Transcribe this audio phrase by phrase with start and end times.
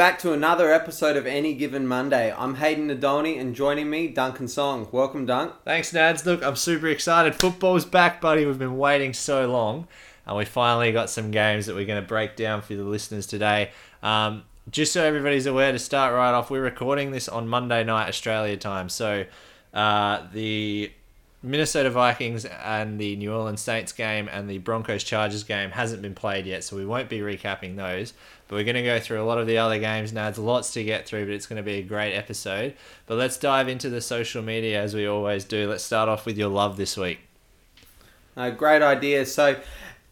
[0.00, 2.32] back to another episode of Any Given Monday.
[2.34, 4.88] I'm Hayden Nadolny and joining me, Duncan Song.
[4.90, 5.52] Welcome, Dunk.
[5.66, 6.24] Thanks, Nads.
[6.24, 7.34] Look, I'm super excited.
[7.34, 8.46] Football's back, buddy.
[8.46, 9.88] We've been waiting so long,
[10.24, 13.26] and we finally got some games that we're going to break down for the listeners
[13.26, 13.72] today.
[14.02, 18.08] Um, just so everybody's aware, to start right off, we're recording this on Monday night
[18.08, 18.88] Australia time.
[18.88, 19.26] So
[19.74, 20.92] uh, the
[21.42, 26.14] Minnesota Vikings and the New Orleans Saints game and the Broncos Chargers game hasn't been
[26.14, 28.12] played yet, so we won't be recapping those.
[28.46, 30.12] But we're going to go through a lot of the other games.
[30.12, 32.74] Now, there's lots to get through, but it's going to be a great episode.
[33.06, 35.68] But let's dive into the social media as we always do.
[35.68, 37.20] Let's start off with your love this week.
[38.36, 39.24] Uh, great idea.
[39.24, 39.56] So,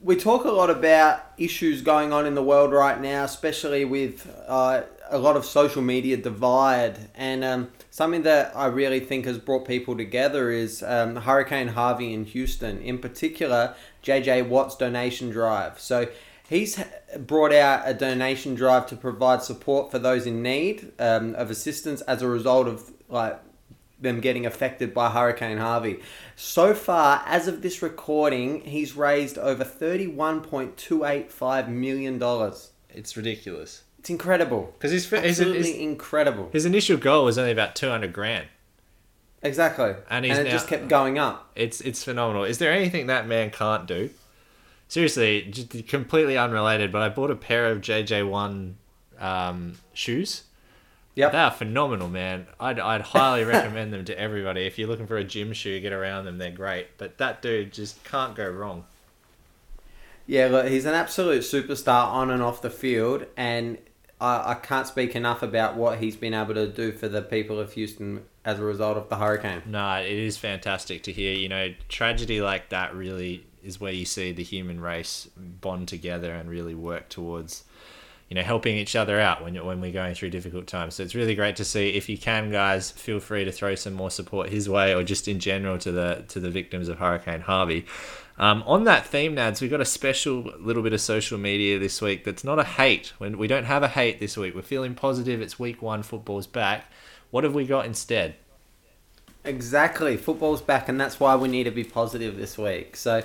[0.01, 4.33] we talk a lot about issues going on in the world right now, especially with
[4.47, 7.11] uh, a lot of social media divide.
[7.15, 7.69] And um,
[7.99, 12.81] something that I really think has brought people together is um, Hurricane Harvey in Houston,
[12.81, 15.79] in particular, JJ Watt's donation drive.
[15.79, 16.09] So,
[16.49, 16.83] he's
[17.19, 22.01] brought out a donation drive to provide support for those in need um, of assistance
[22.03, 23.41] as a result of like
[24.01, 25.99] them getting affected by Hurricane Harvey.
[26.37, 32.23] So far, as of this recording, he's raised over $31.285 million.
[32.91, 33.83] It's ridiculous.
[33.99, 34.73] It's incredible.
[34.79, 36.49] Because his, his, Absolutely his, incredible.
[36.53, 38.47] his initial goal was only about 200 grand.
[39.43, 39.91] Exactly.
[39.91, 41.51] And And, he's it now- just kept going up.
[41.55, 42.45] It's it's phenomenal.
[42.45, 44.11] Is there anything that man can't do?
[44.89, 48.73] Seriously, just completely unrelated, but I bought a pair of JJ1
[49.21, 50.45] um, shoes.
[51.15, 51.33] Yep.
[51.33, 52.47] They are phenomenal, man.
[52.59, 54.67] I'd, I'd highly recommend them to everybody.
[54.67, 56.39] If you're looking for a gym shoe, get around them.
[56.39, 56.97] They're great.
[56.97, 58.85] But that dude just can't go wrong.
[60.27, 63.79] Yeah, look, he's an absolute superstar on and off the field, and
[64.21, 67.61] I, I can't speak enough about what he's been able to do for the people
[67.61, 69.63] of Houston as a result of the hurricane.
[69.67, 71.35] No, it is fantastic to hear.
[71.35, 76.33] You know, tragedy like that really is where you see the human race bond together
[76.33, 77.65] and really work towards,
[78.29, 80.95] you know, helping each other out when when we're going through difficult times.
[80.95, 81.91] So it's really great to see.
[81.91, 85.29] If you can, guys, feel free to throw some more support his way, or just
[85.29, 87.87] in general to the to the victims of Hurricane Harvey.
[88.39, 92.01] Um, on that theme, Nads, we've got a special little bit of social media this
[92.01, 93.13] week that's not a hate.
[93.19, 95.41] We don't have a hate this week, we're feeling positive.
[95.41, 96.85] It's week one, football's back.
[97.31, 98.37] What have we got instead?
[99.45, 100.17] Exactly.
[100.17, 102.97] Football's back, and that's why we need to be positive this week.
[102.97, 103.23] So,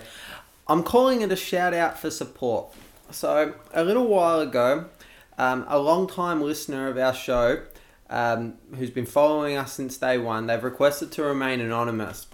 [0.68, 2.74] I'm calling it a shout out for support.
[3.12, 4.86] So, a little while ago,
[5.38, 7.64] um, a long time listener of our show,
[8.10, 12.28] um, who's been following us since day one, they've requested to remain anonymous.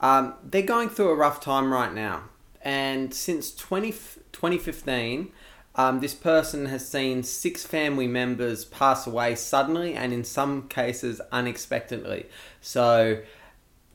[0.00, 2.24] Um, they're going through a rough time right now,
[2.62, 3.90] and since 20,
[4.32, 5.32] 2015,
[5.74, 11.20] um, this person has seen six family members pass away suddenly and in some cases
[11.30, 12.26] unexpectedly.
[12.60, 13.20] So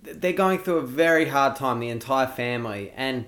[0.02, 2.94] they're going through a very hard time, the entire family.
[2.96, 3.26] And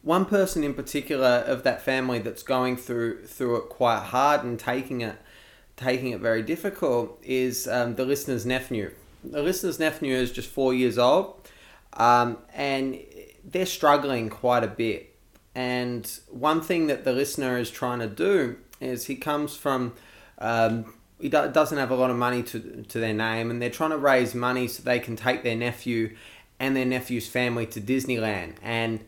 [0.00, 4.58] one person in particular of that family that's going through through it quite hard and
[4.58, 5.16] taking it
[5.76, 8.92] taking it very difficult is um, the listener's nephew.
[9.24, 11.43] The listener's nephew is just four years old,
[11.94, 12.98] um, and
[13.44, 15.16] they're struggling quite a bit.
[15.54, 19.92] And one thing that the listener is trying to do is he comes from,
[20.38, 23.70] um, he do- doesn't have a lot of money to, to their name, and they're
[23.70, 26.14] trying to raise money so they can take their nephew
[26.58, 29.04] and their nephew's family to Disneyland and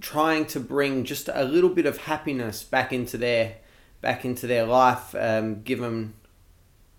[0.00, 3.56] trying to bring just a little bit of happiness back into their
[4.00, 5.14] back into their life.
[5.14, 6.14] Um, given,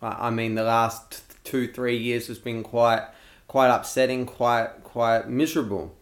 [0.02, 3.06] I I mean, the last two three years has been quite
[3.48, 5.96] quite upsetting, quite quite miserable.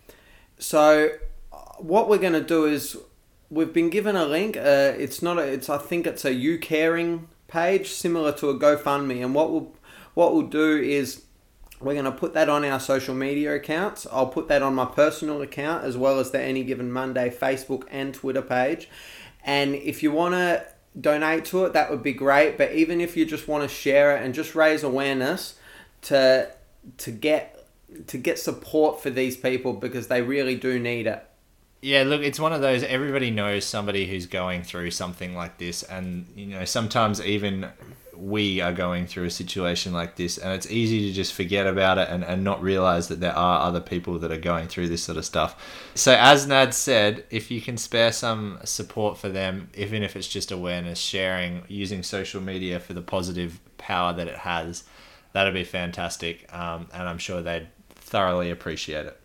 [0.60, 1.10] So
[1.78, 2.98] what we're going to do is
[3.50, 4.57] we've been given a link.
[4.57, 5.42] Uh, it's not a.
[5.42, 9.24] It's I think it's a YouCaring page similar to a GoFundMe.
[9.24, 9.74] And what we'll
[10.13, 11.24] what we'll do is
[11.80, 14.07] we're going to put that on our social media accounts.
[14.12, 17.83] I'll put that on my personal account as well as the Any Given Monday Facebook
[17.92, 18.90] and Twitter page.
[19.44, 20.66] And if you want to
[21.00, 22.57] donate to it, that would be great.
[22.57, 25.56] But even if you just want to share it and just raise awareness
[26.04, 26.51] to
[26.98, 27.56] to get
[28.07, 31.25] to get support for these people because they really do need it.
[31.81, 32.84] Yeah, look, it's one of those.
[32.84, 37.69] Everybody knows somebody who's going through something like this, and you know, sometimes even
[38.16, 42.00] we are going through a situation like this, and it's easy to just forget about
[42.00, 45.04] it and, and not realize that there are other people that are going through this
[45.04, 45.92] sort of stuff.
[45.94, 50.28] So, as Nad said, if you can spare some support for them, even if it's
[50.28, 54.83] just awareness, sharing, using social media for the positive power that it has,
[55.33, 57.68] that'd be fantastic, um, and I'm sure they'd
[58.07, 59.19] thoroughly appreciate it.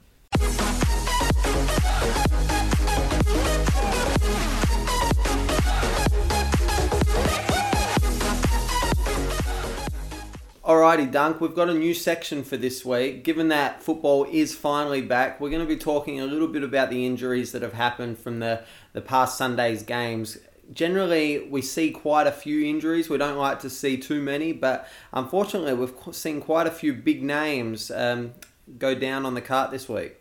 [10.64, 13.24] Alrighty, Dunk, we've got a new section for this week.
[13.24, 16.90] Given that football is finally back, we're going to be talking a little bit about
[16.90, 18.62] the injuries that have happened from the,
[18.92, 20.38] the past Sunday's games.
[20.72, 23.08] Generally, we see quite a few injuries.
[23.08, 27.22] We don't like to see too many, but unfortunately, we've seen quite a few big
[27.22, 28.32] names um,
[28.78, 30.16] go down on the cart this week.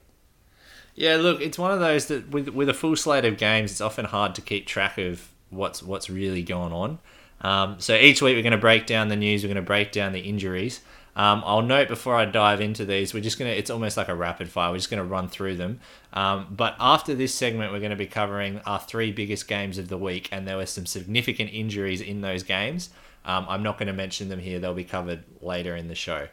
[0.96, 3.82] Yeah, look, it's one of those that with with a full slate of games, it's
[3.82, 7.00] often hard to keep track of what's what's really going on.
[7.42, 9.44] Um, so each week we're going to break down the news.
[9.44, 10.82] We're going to break down the injuries.
[11.16, 13.52] Um, I'll note before I dive into these, we're just gonna.
[13.52, 14.72] It's almost like a rapid fire.
[14.72, 15.82] We're just gonna run through them.
[16.14, 19.90] Um, but after this segment, we're going to be covering our three biggest games of
[19.90, 22.90] the week, and there were some significant injuries in those games.
[23.26, 24.60] Um, I'm not going to mention them here.
[24.60, 26.28] They'll be covered later in the show.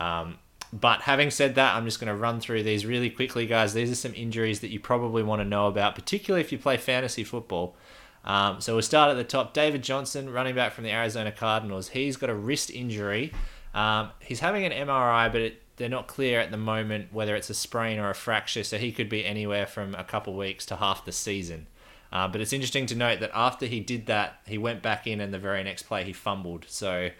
[0.00, 0.38] Um,
[0.72, 3.74] but having said that, I'm just going to run through these really quickly, guys.
[3.74, 6.76] These are some injuries that you probably want to know about, particularly if you play
[6.76, 7.76] fantasy football.
[8.24, 9.54] Um, so we'll start at the top.
[9.54, 13.32] David Johnson, running back from the Arizona Cardinals, he's got a wrist injury.
[13.72, 17.50] Um, he's having an MRI, but it, they're not clear at the moment whether it's
[17.50, 20.76] a sprain or a fracture, so he could be anywhere from a couple weeks to
[20.76, 21.68] half the season.
[22.12, 25.20] Uh, but it's interesting to note that after he did that, he went back in,
[25.20, 26.64] and the very next play he fumbled.
[26.68, 27.10] So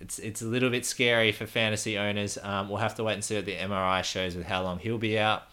[0.00, 2.38] it's it's a little bit scary for fantasy owners.
[2.42, 4.98] Um, we'll have to wait and see what the MRI shows with how long he'll
[4.98, 5.44] be out.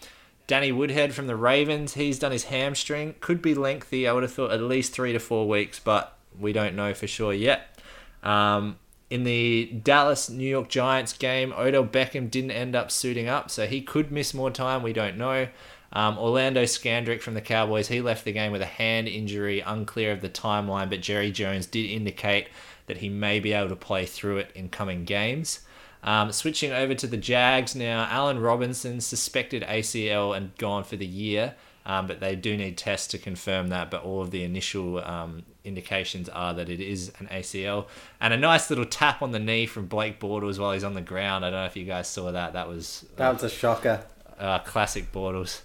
[0.45, 3.15] Danny Woodhead from the Ravens, he's done his hamstring.
[3.21, 4.07] Could be lengthy.
[4.07, 7.07] I would have thought at least three to four weeks, but we don't know for
[7.07, 7.79] sure yet.
[8.23, 8.77] Um,
[9.09, 13.67] in the Dallas New York Giants game, Odell Beckham didn't end up suiting up, so
[13.67, 14.83] he could miss more time.
[14.83, 15.47] We don't know.
[15.93, 20.11] Um, Orlando Scandrick from the Cowboys, he left the game with a hand injury, unclear
[20.11, 22.47] of the timeline, but Jerry Jones did indicate
[22.87, 25.61] that he may be able to play through it in coming games.
[26.03, 31.05] Um, switching over to the Jags now, Allen Robinson suspected ACL and gone for the
[31.05, 33.89] year, um, but they do need tests to confirm that.
[33.89, 37.85] But all of the initial um, indications are that it is an ACL.
[38.19, 41.01] And a nice little tap on the knee from Blake Bortles while he's on the
[41.01, 41.45] ground.
[41.45, 42.51] I don't know if you guys saw that.
[42.51, 44.03] That was That was a shocker.
[44.37, 45.61] uh, classic Bortles.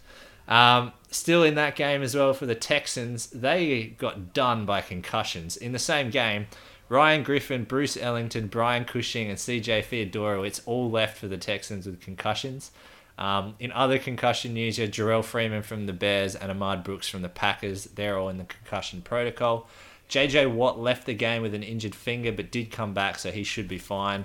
[0.46, 5.56] Um, still in that game as well for the Texans, they got done by concussions.
[5.56, 6.46] In the same game,
[6.88, 12.00] Ryan Griffin, Bruce Ellington, Brian Cushing, and CJ Fiedorowicz all left for the Texans with
[12.00, 12.70] concussions.
[13.18, 17.08] Um, in other concussion news, you had Jerrell Freeman from the Bears and Ahmad Brooks
[17.08, 17.84] from the Packers.
[17.84, 19.68] They're all in the concussion protocol.
[20.08, 23.44] JJ Watt left the game with an injured finger but did come back, so he
[23.44, 24.24] should be fine.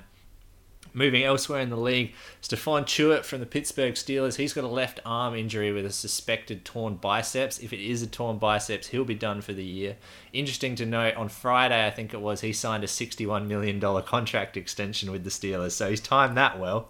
[0.95, 5.00] Moving elsewhere in the league, Stephon Tuitt from the Pittsburgh Steelers, he's got a left
[5.04, 7.57] arm injury with a suspected torn biceps.
[7.57, 9.98] If it is a torn biceps, he'll be done for the year.
[10.34, 14.56] Interesting to note, on Friday, I think it was, he signed a $61 million contract
[14.56, 16.90] extension with the Steelers, so he's timed that well.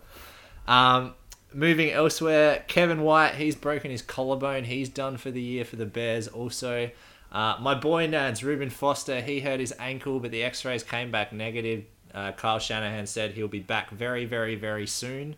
[0.68, 1.14] Um,
[1.54, 4.66] moving elsewhere, Kevin White, he's broken his collarbone.
[4.66, 6.92] He's done for the year for the Bears also.
[7.32, 11.10] Uh, my boy Nads, Reuben Foster, he hurt his ankle, but the x rays came
[11.10, 11.86] back negative.
[12.14, 15.36] Uh, Kyle Shanahan said he'll be back very, very, very soon,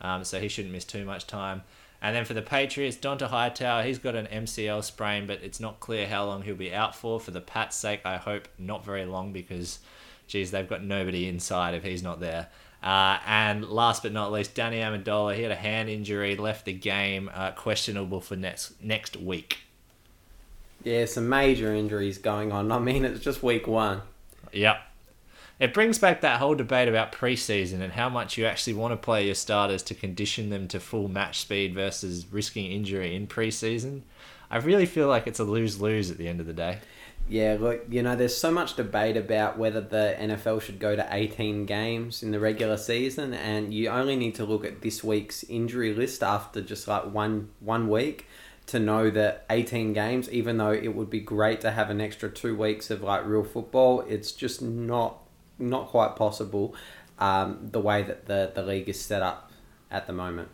[0.00, 1.62] um, so he shouldn't miss too much time.
[2.02, 5.80] And then for the Patriots, Dont'a Hightower, he's got an MCL sprain, but it's not
[5.80, 7.18] clear how long he'll be out for.
[7.18, 9.78] For the Pats' sake, I hope not very long because,
[10.26, 12.48] geez, they've got nobody inside if he's not there.
[12.82, 16.72] Uh, and last but not least, Danny Amendola, he had a hand injury, left the
[16.72, 19.58] game, uh, questionable for next next week.
[20.84, 22.70] Yeah, some major injuries going on.
[22.70, 24.02] I mean, it's just week one.
[24.52, 24.78] Yep.
[25.58, 28.96] It brings back that whole debate about preseason and how much you actually want to
[28.96, 34.02] play your starters to condition them to full match speed versus risking injury in preseason.
[34.50, 36.78] I really feel like it's a lose lose at the end of the day.
[37.28, 41.06] Yeah, look, you know, there's so much debate about whether the NFL should go to
[41.10, 45.42] 18 games in the regular season, and you only need to look at this week's
[45.44, 48.26] injury list after just like one one week
[48.66, 52.30] to know that 18 games, even though it would be great to have an extra
[52.30, 55.25] two weeks of like real football, it's just not
[55.58, 56.74] not quite possible
[57.18, 59.50] um, the way that the, the league is set up
[59.90, 60.48] at the moment.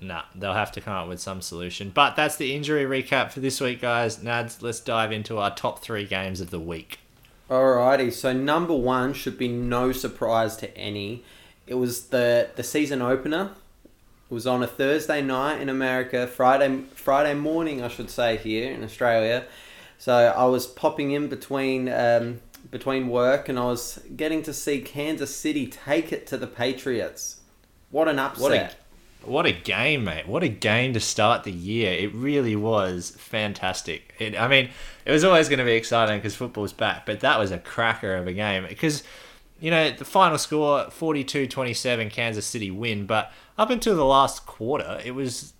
[0.00, 1.90] Nah, they'll have to come up with some solution.
[1.90, 4.18] But that's the injury recap for this week, guys.
[4.18, 6.98] Nads, let's dive into our top three games of the week.
[7.48, 11.22] Alrighty, so number one should be no surprise to any.
[11.66, 13.52] It was the the season opener.
[14.28, 18.72] It was on a Thursday night in America, Friday Friday morning, I should say, here
[18.72, 19.44] in Australia.
[19.98, 22.40] So I was popping in between um,
[22.70, 27.40] between work, and I was getting to see Kansas City take it to the Patriots.
[27.90, 28.42] What an upset!
[28.42, 28.70] What a
[29.26, 30.28] what a game, mate!
[30.28, 31.92] What a game to start the year.
[31.92, 34.14] It really was fantastic.
[34.18, 34.70] It, I mean,
[35.04, 38.14] it was always going to be exciting because football's back, but that was a cracker
[38.14, 39.02] of a game because
[39.60, 45.00] you know the final score 42-27 Kansas City win, but up until the last quarter,
[45.04, 45.54] it was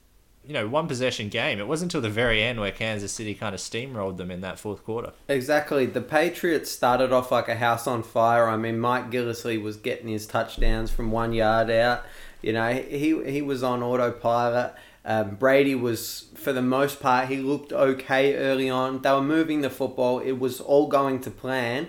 [0.46, 1.58] you know one possession game.
[1.58, 4.58] It wasn't until the very end where Kansas City kind of steamrolled them in that
[4.58, 5.12] fourth quarter.
[5.28, 5.86] Exactly.
[5.86, 8.48] The Patriots started off like a house on fire.
[8.48, 12.04] I mean, Mike Gillislee was getting his touchdowns from one yard out.
[12.42, 14.74] You know, he he was on autopilot.
[15.08, 19.02] Um, Brady was, for the most part, he looked okay early on.
[19.02, 20.18] They were moving the football.
[20.18, 21.86] It was all going to plan.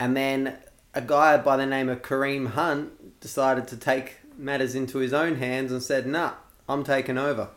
[0.00, 0.56] And then
[0.94, 5.36] a guy by the name of Kareem Hunt decided to take matters into his own
[5.36, 6.32] hands and said, nah,
[6.66, 7.50] I'm taking over.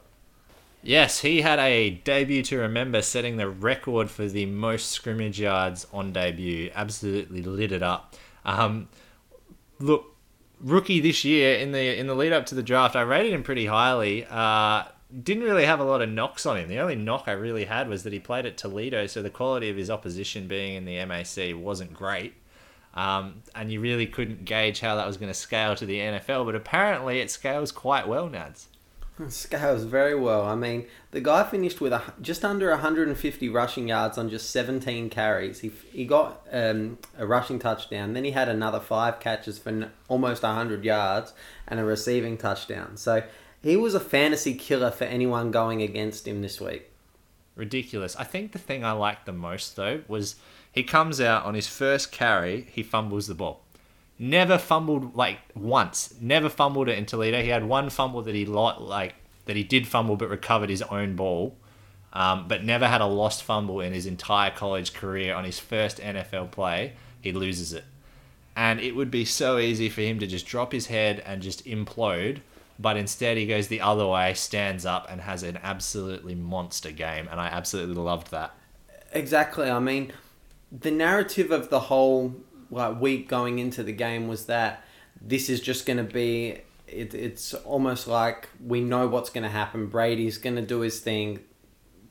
[0.84, 5.88] Yes, he had a debut to remember, setting the record for the most scrimmage yards
[5.91, 6.72] on debut.
[6.74, 8.15] Absolutely lit it up.
[8.46, 8.88] Um,
[9.79, 10.15] look,
[10.62, 13.43] rookie this year in the in the lead up to the draft, I rated him
[13.43, 14.25] pretty highly.
[14.29, 14.84] Uh,
[15.24, 16.67] didn't really have a lot of knocks on him.
[16.67, 19.69] The only knock I really had was that he played at Toledo, so the quality
[19.69, 22.34] of his opposition being in the MAC wasn't great.
[22.93, 26.46] Um, and you really couldn't gauge how that was going to scale to the NFL,
[26.46, 28.65] but apparently it scales quite well, Nads.
[29.29, 30.43] Scales very well.
[30.43, 35.09] I mean, the guy finished with a, just under 150 rushing yards on just 17
[35.09, 35.59] carries.
[35.62, 39.91] He, he got um, a rushing touchdown, then he had another five catches for n-
[40.07, 41.33] almost 100 yards
[41.67, 42.97] and a receiving touchdown.
[42.97, 43.24] So
[43.63, 46.91] he was a fantasy killer for anyone going against him this week.
[47.55, 48.15] Ridiculous.
[48.17, 50.36] I think the thing I liked the most, though, was
[50.71, 53.63] he comes out on his first carry, he fumbles the ball.
[54.19, 56.13] Never fumbled like once.
[56.19, 57.41] Never fumbled it in Toledo.
[57.41, 61.15] He had one fumble that he like that he did fumble but recovered his own
[61.15, 61.55] ball,
[62.13, 65.36] um, but never had a lost fumble in his entire college career.
[65.36, 67.86] On his first NFL play, he loses it,
[68.55, 71.65] and it would be so easy for him to just drop his head and just
[71.65, 72.39] implode.
[72.79, 77.27] But instead, he goes the other way, stands up, and has an absolutely monster game,
[77.31, 78.53] and I absolutely loved that.
[79.13, 79.69] Exactly.
[79.69, 80.13] I mean,
[80.71, 82.36] the narrative of the whole
[82.71, 84.83] like week going into the game was that
[85.21, 89.50] this is just going to be it, it's almost like we know what's going to
[89.50, 89.88] happen.
[89.88, 91.39] Brady's going to do his thing.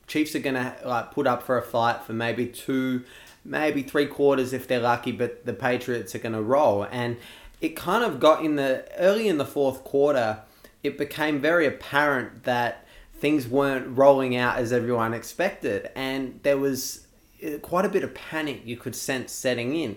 [0.06, 3.04] Chiefs are going to like put up for a fight for maybe two,
[3.44, 6.86] maybe three quarters if they're lucky, but the Patriots are going to roll.
[6.90, 7.16] And
[7.60, 10.40] it kind of got in the early in the fourth quarter.
[10.82, 12.86] It became very apparent that
[13.18, 17.06] things weren't rolling out as everyone expected, and there was
[17.44, 19.96] uh, quite a bit of panic you could sense setting in.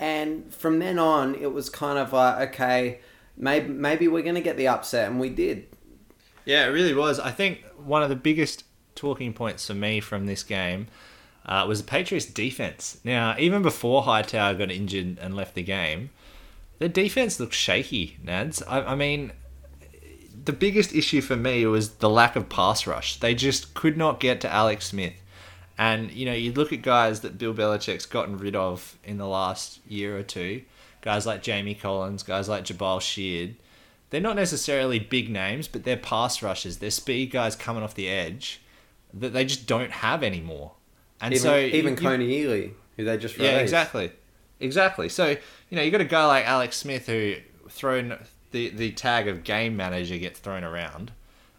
[0.00, 3.00] And from then on, it was kind of like, okay,
[3.36, 5.66] maybe maybe we're going to get the upset, and we did.
[6.46, 7.20] Yeah, it really was.
[7.20, 8.64] I think one of the biggest
[8.94, 10.88] talking points for me from this game
[11.44, 12.98] uh, was the Patriots' defense.
[13.04, 16.08] Now, even before Hightower got injured and left the game,
[16.78, 18.62] the defense looked shaky, Nads.
[18.66, 19.32] I, I mean,
[20.44, 23.20] the biggest issue for me was the lack of pass rush.
[23.20, 25.12] They just could not get to Alex Smith.
[25.80, 29.26] And, you know, you look at guys that Bill Belichick's gotten rid of in the
[29.26, 30.60] last year or two,
[31.00, 33.56] guys like Jamie Collins, guys like Jabaal Sheard.
[34.10, 36.76] They're not necessarily big names, but they're pass rushers.
[36.78, 38.60] They're speed guys coming off the edge
[39.14, 40.72] that they just don't have anymore.
[41.18, 44.12] And even, so even you- Kony Ealy, who they just yeah, exactly,
[44.58, 45.08] exactly.
[45.08, 47.36] So you know you got a guy like Alex Smith who
[47.70, 48.18] thrown
[48.50, 51.12] the the tag of game manager gets thrown around.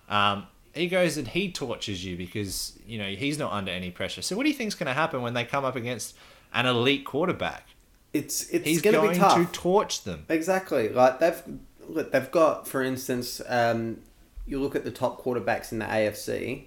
[0.09, 4.21] Um, he goes and he tortures you because you know he's not under any pressure.
[4.21, 6.15] So what do you think's going to happen when they come up against
[6.53, 7.67] an elite quarterback?
[8.13, 9.37] It's it's He's going to going be tough.
[9.37, 10.25] to torch them.
[10.29, 10.89] Exactly.
[10.89, 11.41] Like they've
[11.87, 13.99] look, they've got, for instance, um,
[14.45, 16.65] you look at the top quarterbacks in the AFC,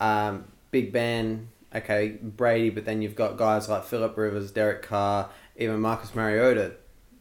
[0.00, 5.30] um, Big Ben, okay, Brady, but then you've got guys like Philip Rivers, Derek Carr,
[5.56, 6.72] even Marcus Mariota.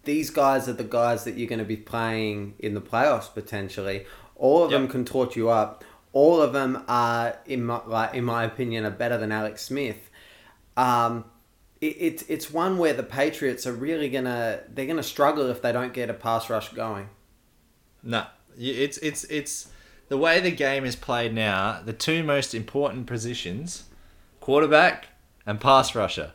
[0.03, 4.05] These guys are the guys that you're going to be playing in the playoffs potentially.
[4.35, 5.83] All of them can torch you up.
[6.13, 10.09] All of them are, in my, like, in my opinion, are better than Alex Smith.
[10.75, 11.25] Um,
[11.79, 15.71] it, it's it's one where the Patriots are really gonna they're gonna struggle if they
[15.71, 17.09] don't get a pass rush going.
[18.03, 18.25] No,
[18.57, 19.69] it's it's it's
[20.07, 21.81] the way the game is played now.
[21.83, 23.83] The two most important positions,
[24.39, 25.07] quarterback
[25.45, 26.33] and pass rusher,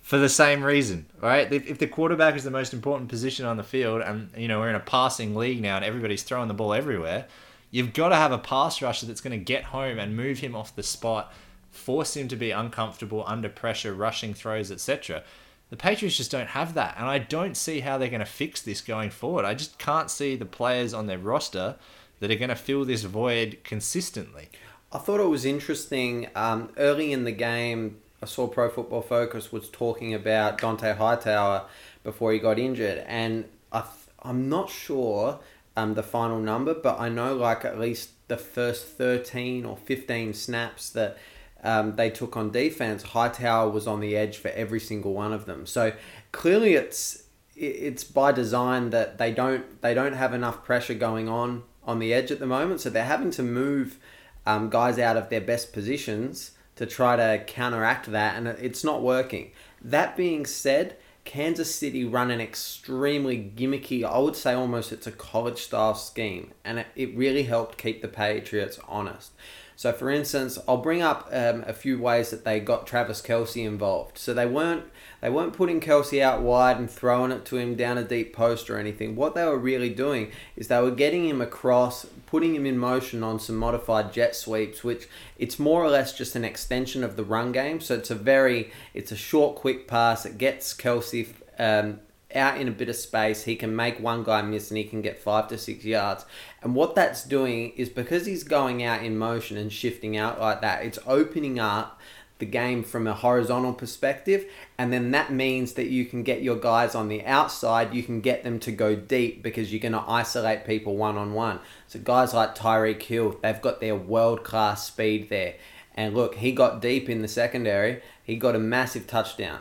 [0.00, 1.52] for the same reason, right?
[1.52, 4.60] If, if the quarterback is the most important position on the field, and you know
[4.60, 7.26] we're in a passing league now, and everybody's throwing the ball everywhere,
[7.70, 10.54] you've got to have a pass rusher that's going to get home and move him
[10.54, 11.32] off the spot,
[11.70, 15.22] force him to be uncomfortable under pressure, rushing throws, etc.
[15.70, 18.62] The Patriots just don't have that, and I don't see how they're going to fix
[18.62, 19.44] this going forward.
[19.44, 21.76] I just can't see the players on their roster
[22.20, 24.48] that are going to fill this void consistently.
[24.90, 26.28] I thought it was interesting.
[26.34, 31.66] Um, early in the game, I saw Pro Football Focus was talking about Dont'a Hightower
[32.02, 35.40] before he got injured, and I th- I'm not sure
[35.78, 40.34] um, the final number, but I know like at least the first 13 or 15
[40.34, 41.16] snaps that
[41.62, 45.46] um, they took on defense, Hightower was on the edge for every single one of
[45.46, 45.66] them.
[45.66, 45.92] So
[46.32, 51.62] clearly, it's it's by design that they don't they don't have enough pressure going on
[51.84, 53.98] on the edge at the moment, so they're having to move
[54.46, 59.02] um, guys out of their best positions to try to counteract that, and it's not
[59.02, 59.52] working.
[59.80, 60.96] That being said,
[61.28, 66.52] Kansas City run an extremely gimmicky, I would say almost it's a college style scheme,
[66.64, 69.32] and it, it really helped keep the Patriots honest.
[69.76, 73.64] So, for instance, I'll bring up um, a few ways that they got Travis Kelce
[73.64, 74.18] involved.
[74.18, 74.84] So they weren't
[75.20, 78.70] they weren't putting Kelsey out wide and throwing it to him down a deep post
[78.70, 79.14] or anything.
[79.14, 83.22] What they were really doing is they were getting him across, putting him in motion
[83.22, 85.08] on some modified jet sweeps, which
[85.38, 87.80] it's more or less just an extension of the run game.
[87.80, 90.26] So it's a very it's a short, quick pass.
[90.26, 92.00] It gets Kelce um,
[92.34, 95.00] out in a bit of space, he can make one guy miss and he can
[95.00, 96.26] get five to six yards.
[96.62, 100.60] And what that's doing is because he's going out in motion and shifting out like
[100.60, 101.98] that, it's opening up
[102.38, 104.46] the game from a horizontal perspective.
[104.76, 108.20] And then that means that you can get your guys on the outside, you can
[108.20, 111.60] get them to go deep because you're going to isolate people one on one.
[111.88, 115.54] So guys like Tyreek Hill, they've got their world class speed there.
[115.94, 119.60] And look, he got deep in the secondary, he got a massive touchdown.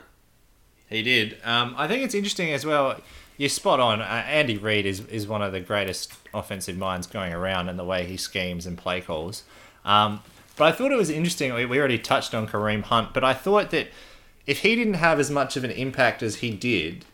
[0.87, 1.37] He did.
[1.43, 2.99] Um, I think it's interesting as well.
[3.37, 4.01] You're spot on.
[4.01, 7.83] Uh, Andy Reid is, is one of the greatest offensive minds going around in the
[7.83, 9.43] way he schemes and play calls.
[9.83, 10.21] Um,
[10.57, 11.53] but I thought it was interesting.
[11.53, 13.87] We, already touched on Kareem Hunt, but I thought that
[14.45, 17.05] if he didn't have as much of an impact as he did,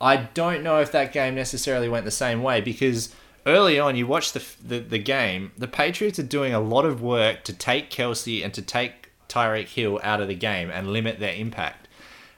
[0.00, 3.14] I don't know if that game necessarily went the same way because
[3.46, 7.00] early on you watch the, the, the game, the Patriots are doing a lot of
[7.00, 11.20] work to take Kelce and to take Tyreek Hill out of the game and limit
[11.20, 11.86] their impact.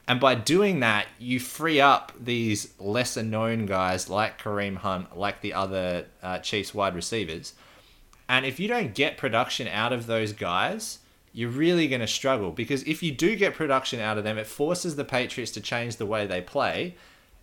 [0.06, 5.40] And by doing that, you free up these lesser known guys like Kareem Hunt, like
[5.40, 7.54] the other uh, Chiefs wide receivers.
[8.28, 11.00] And if you don't get production out of those guys,
[11.32, 14.46] you're really going to struggle because if you do get production out of them, it
[14.46, 16.94] forces the Patriots to change the way they play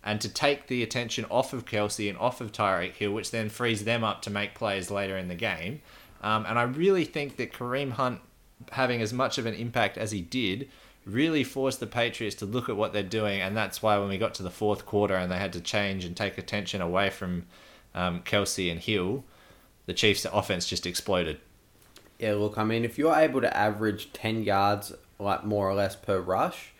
[0.02, 3.48] and to take the attention off of Kelce and off of Tyreek Hill, which then
[3.48, 5.80] frees them up to make plays later in the game.
[6.22, 8.20] Um, and I really think that Kareem Hunt
[8.70, 10.68] having as much of an impact as he did
[11.04, 14.18] really forced the Patriots to look at what they're doing, and that's why when we
[14.18, 17.44] got to the fourth quarter and they had to change and take attention away from
[17.94, 19.24] um, Kelce and Hill,
[19.86, 21.40] the Chiefs' offense just exploded.
[22.18, 25.96] Yeah, look, I mean, if you're able to average ten yards, like more or less
[25.96, 26.72] per rush,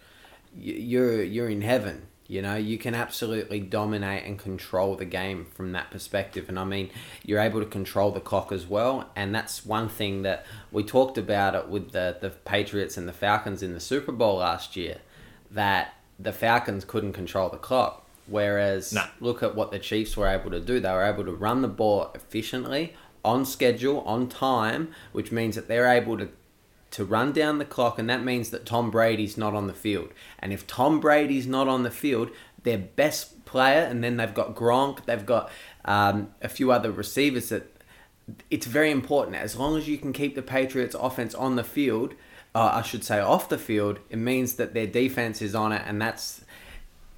[0.56, 2.06] you're you're in heaven.
[2.28, 6.48] You know, you can absolutely dominate and control the game from that perspective.
[6.48, 6.88] And I mean,
[7.24, 9.10] you're able to control the clock as well.
[9.14, 13.12] And that's one thing that we talked about it with the, the Patriots and the
[13.12, 14.98] Falcons in the Super Bowl last year,
[15.50, 18.01] that the Falcons couldn't control the clock.
[18.32, 19.06] Whereas, nah.
[19.20, 20.80] look at what the Chiefs were able to do.
[20.80, 25.68] They were able to run the ball efficiently, on schedule, on time, which means that
[25.68, 26.30] they're able to
[26.92, 30.10] to run down the clock, and that means that Tom Brady's not on the field.
[30.38, 32.30] And if Tom Brady's not on the field,
[32.64, 35.50] their best player, and then they've got Gronk, they've got
[35.86, 37.74] um, a few other receivers that
[38.50, 39.36] it's very important.
[39.36, 42.14] As long as you can keep the Patriots' offense on the field,
[42.54, 45.82] uh, I should say off the field, it means that their defense is on it,
[45.86, 46.44] and that's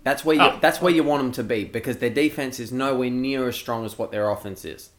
[0.05, 0.59] that's where you oh.
[0.61, 3.85] that's where you want them to be because their defense is nowhere near as strong
[3.85, 4.91] as what their offense is.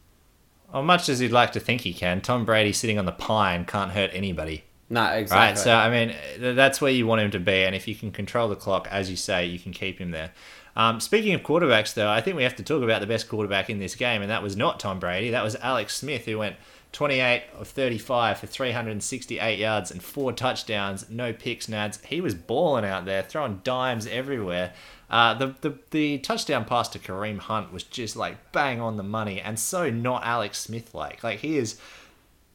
[0.74, 3.66] Well, much as you'd like to think he can, Tom Brady sitting on the pine
[3.66, 4.66] can't hurt anybody.
[4.90, 5.48] No, exactly.
[5.48, 8.12] Right, so I mean, that's where you want him to be, and if you can
[8.12, 10.32] control the clock, as you say, you can keep him there.
[10.76, 13.70] Um, speaking of quarterbacks, though, I think we have to talk about the best quarterback
[13.70, 15.30] in this game, and that was not Tom Brady.
[15.30, 16.58] That was Alex Smith, who went
[16.92, 22.04] 28 of 35 for 368 yards and four touchdowns, no picks, nads.
[22.06, 24.74] He was balling out there, throwing dimes everywhere.
[25.10, 29.04] Uh, the, the the touchdown pass to Kareem Hunt was just like bang on the
[29.04, 31.24] money, and so not Alex Smith like.
[31.24, 31.80] Like he is,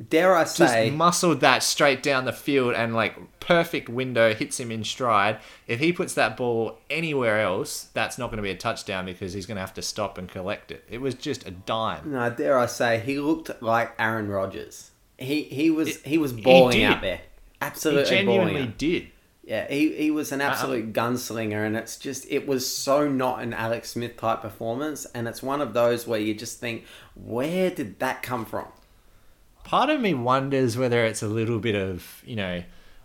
[0.09, 4.59] dare I say, just muscled that straight down the field and like perfect window hits
[4.59, 5.39] him in stride.
[5.69, 9.33] If he puts that ball anywhere else, that's not going to be a touchdown because
[9.33, 10.85] he's going to have to stop and collect it.
[10.91, 12.13] It was just a dime.
[12.13, 14.91] No, dare I say, he looked like Aaron Rodgers.
[15.19, 17.21] He he was it, he was balling out there.
[17.61, 19.09] Absolutely, he genuinely did.
[19.42, 23.42] Yeah, he, he was an absolute uh, gunslinger, and it's just it was so not
[23.42, 27.70] an Alex Smith type performance, and it's one of those where you just think, where
[27.70, 28.66] did that come from?
[29.64, 32.62] Part of me wonders whether it's a little bit of you know,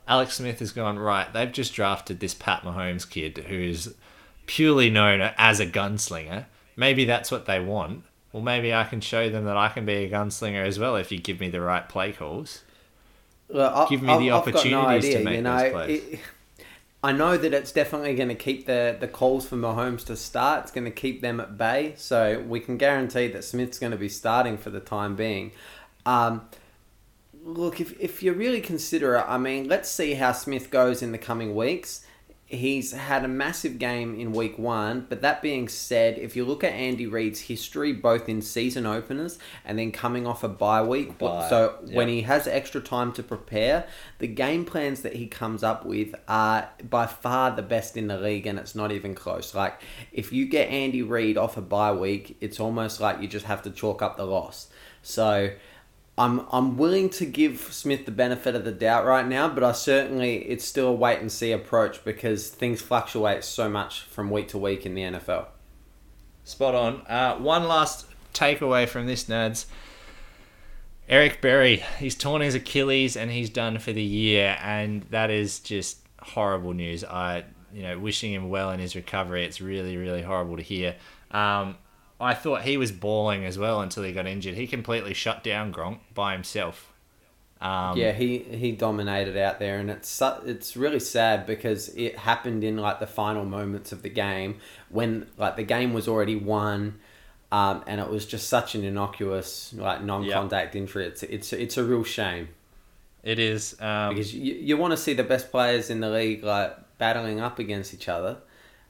[0.08, 1.32] Alex Smith has gone right.
[1.32, 3.95] They've just drafted this Pat Mahomes kid who is
[4.45, 6.45] purely known as a gunslinger.
[6.76, 8.04] Maybe that's what they want.
[8.32, 11.12] Well, maybe I can show them that I can be a gunslinger as well if
[11.12, 12.63] you give me the right play calls.
[13.50, 16.04] Well, give me I've, the opportunities no idea, to make you know, those plays.
[16.04, 16.20] It,
[17.04, 20.64] I know that it's definitely going to keep the, the calls for Mahomes to start.
[20.64, 21.94] It's going to keep them at bay.
[21.98, 25.52] So we can guarantee that Smith's going to be starting for the time being.
[26.08, 26.48] Um,
[27.44, 31.12] look, if, if you really consider it, I mean, let's see how Smith goes in
[31.12, 32.05] the coming weeks.
[32.48, 35.06] He's had a massive game in week one.
[35.10, 39.40] But that being said, if you look at Andy Reid's history, both in season openers
[39.66, 41.96] and then coming off a bye week, Bye, so yeah.
[41.96, 43.88] when he has extra time to prepare,
[44.20, 48.18] the game plans that he comes up with are by far the best in the
[48.18, 49.56] league, and it's not even close.
[49.56, 49.82] Like
[50.12, 53.64] if you get Andy Reid off a bye week, it's almost like you just have
[53.64, 54.68] to chalk up the loss.
[55.02, 55.52] So.
[56.17, 59.73] I'm I'm willing to give Smith the benefit of the doubt right now, but I
[59.73, 64.47] certainly it's still a wait and see approach because things fluctuate so much from week
[64.49, 65.47] to week in the NFL.
[66.45, 67.01] Spot on.
[67.08, 69.65] Uh, one last takeaway from this, Nads.
[71.08, 75.60] Eric Berry, he's torn his Achilles and he's done for the year, and that is
[75.60, 77.04] just horrible news.
[77.04, 79.45] I, you know, wishing him well in his recovery.
[79.45, 80.95] It's really, really horrible to hear.
[81.30, 81.78] Um,
[82.19, 84.56] I thought he was balling as well until he got injured.
[84.56, 86.93] He completely shut down Gronk by himself.
[87.62, 92.63] Um, yeah, he he dominated out there, and it's it's really sad because it happened
[92.63, 96.99] in like the final moments of the game when like the game was already won,
[97.51, 101.06] um, and it was just such an innocuous like non-contact injury.
[101.06, 102.49] It's it's it's a real shame
[103.25, 103.75] it is.
[103.82, 107.41] Um, because you, you want to see the best players in the league like battling
[107.41, 108.38] up against each other.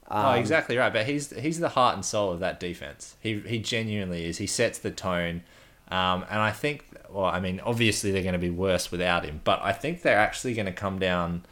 [0.09, 0.93] Oh, Um, exactly right.
[0.93, 3.15] But he's he's the heart and soul of that defense.
[3.21, 4.37] He he genuinely is.
[4.37, 5.43] He sets the tone,
[5.89, 6.85] um, and I think.
[7.09, 10.17] Well, I mean, obviously they're going to be worse without him, but I think they're
[10.19, 11.45] actually going to come down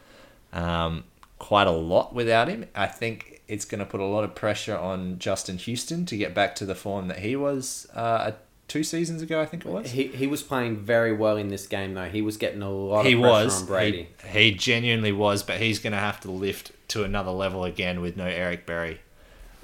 [0.51, 1.05] um,
[1.39, 2.65] quite a lot without him.
[2.75, 6.33] I think it's going to put a lot of pressure on Justin Houston to get
[6.33, 8.31] back to the form that he was uh,
[8.67, 9.39] two seasons ago.
[9.41, 9.91] I think it was.
[9.91, 12.09] He, he was playing very well in this game though.
[12.09, 13.67] He was getting a lot he of pressure was.
[14.23, 18.01] He, he genuinely was, but he's going to have to lift to another level again
[18.01, 18.99] with no Eric Berry.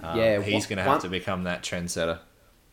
[0.01, 2.19] Um, Yeah, he's going to have one- to become that trendsetter.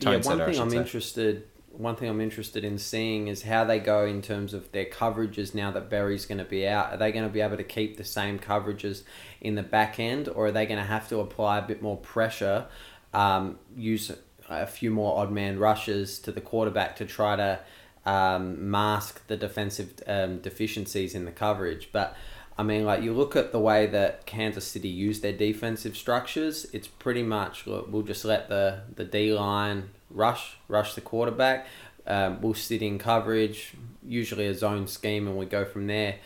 [0.01, 0.77] yeah, one thing I'm say.
[0.77, 1.45] interested
[1.79, 5.55] one thing I'm interested in seeing is how they go in terms of their coverages
[5.55, 6.93] now that Berry's going to be out.
[6.93, 9.03] Are they going to be able to keep the same coverages
[9.41, 11.99] in the back end, or are they going to have to apply a bit more
[11.99, 12.67] pressure,
[13.13, 14.11] um, use
[14.49, 17.61] a few more odd man rushes to the quarterback to try to
[18.07, 21.91] um, mask the defensive um, deficiencies in the coverage?
[21.93, 22.17] But
[22.59, 26.67] I mean, like you look at the way that Kansas City use their defensive structures.
[26.73, 31.67] It's pretty much look, we'll just let the the D line rush rush the quarterback.
[32.07, 33.75] Um, we'll sit in coverage,
[34.07, 36.17] usually a zone scheme, and we go from there.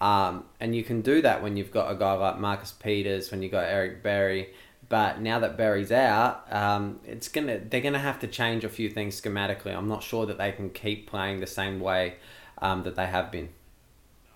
[0.00, 3.42] Um, and you can do that when you've got a guy like Marcus Peters, when
[3.42, 4.50] you got Eric Berry.
[4.88, 8.90] But now that Berry's out, um, it's gonna they're gonna have to change a few
[8.90, 9.76] things schematically.
[9.76, 12.16] I'm not sure that they can keep playing the same way
[12.58, 13.50] um, that they have been.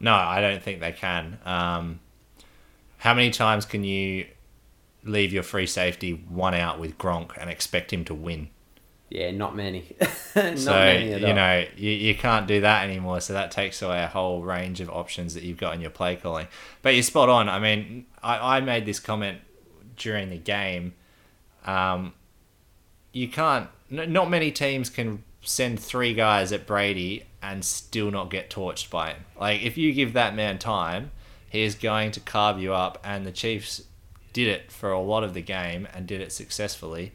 [0.00, 1.38] No, I don't think they can.
[1.44, 2.00] Um,
[2.98, 4.26] how many times can you
[5.04, 8.48] leave your free safety one out with Gronk and expect him to win?
[9.10, 9.96] Yeah, not many.
[10.36, 11.34] not so many at you all.
[11.34, 13.20] know you, you can't do that anymore.
[13.20, 16.16] So that takes away a whole range of options that you've got in your play
[16.16, 16.46] calling.
[16.82, 17.48] But you're spot on.
[17.48, 19.38] I mean, I, I made this comment
[19.96, 20.94] during the game.
[21.66, 22.14] Um,
[23.12, 23.68] you can't.
[23.90, 28.90] N- not many teams can send three guys at Brady and still not get torched
[28.90, 29.24] by him.
[29.38, 31.10] Like if you give that man time,
[31.48, 32.98] he is going to carve you up.
[33.04, 33.82] And the Chiefs
[34.32, 37.12] did it for a lot of the game and did it successfully.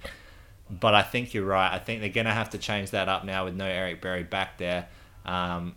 [0.70, 1.72] But I think you're right.
[1.72, 4.24] I think they're going to have to change that up now with no Eric Berry
[4.24, 4.88] back there.
[5.26, 5.76] Um,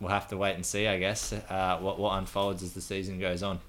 [0.00, 3.20] we'll have to wait and see, I guess, uh, what what unfolds as the season
[3.20, 3.60] goes on.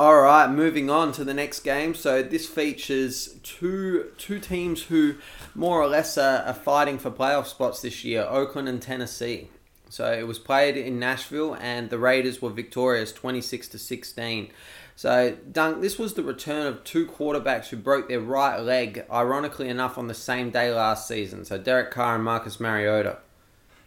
[0.00, 1.94] All right, moving on to the next game.
[1.94, 5.16] So this features two two teams who
[5.54, 9.48] more or less are, are fighting for playoff spots this year: Oakland and Tennessee.
[9.90, 14.50] So it was played in Nashville, and the Raiders were victorious, twenty six to sixteen.
[14.96, 19.68] So Dunk, this was the return of two quarterbacks who broke their right leg, ironically
[19.68, 21.44] enough, on the same day last season.
[21.44, 23.18] So Derek Carr and Marcus Mariota.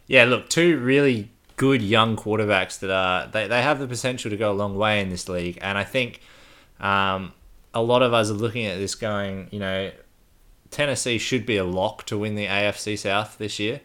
[0.06, 4.36] Yeah, look, two really good young quarterbacks that are they, they have the potential to
[4.36, 6.20] go a long way in this league, and I think
[6.80, 7.32] um,
[7.72, 9.90] a lot of us are looking at this going, you know,
[10.70, 13.80] Tennessee should be a lock to win the AFC South this year.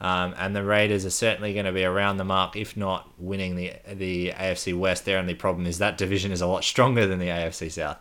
[0.00, 3.56] Um, and the Raiders are certainly going to be around the mark, if not winning
[3.56, 5.04] the the AFC West.
[5.04, 7.98] Their only problem is that division is a lot stronger than the AFC South.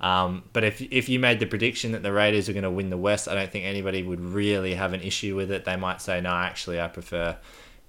[0.00, 2.90] Um, but if if you made the prediction that the Raiders are going to win
[2.90, 5.64] the West, I don't think anybody would really have an issue with it.
[5.64, 7.36] They might say, "No, actually, I prefer,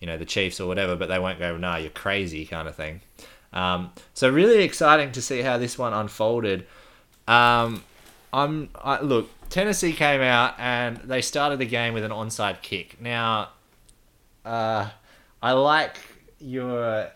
[0.03, 2.75] you know, the Chiefs or whatever," but they won't go, "Nah, you're crazy," kind of
[2.75, 2.99] thing.
[3.53, 6.65] Um, so really exciting to see how this one unfolded.
[7.25, 7.85] Um,
[8.33, 9.29] I'm I, look.
[9.49, 12.99] Tennessee came out and they started the game with an onside kick.
[12.99, 13.51] Now,
[14.43, 14.89] uh,
[15.41, 15.95] I like
[16.39, 17.09] your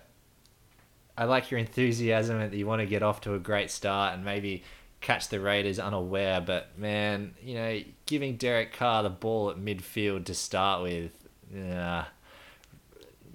[1.17, 4.23] I like your enthusiasm that you want to get off to a great start and
[4.23, 4.63] maybe
[5.02, 6.39] catch the Raiders unaware.
[6.39, 11.12] But man, you know, giving Derek Carr the ball at midfield to start with,
[11.54, 12.06] yeah,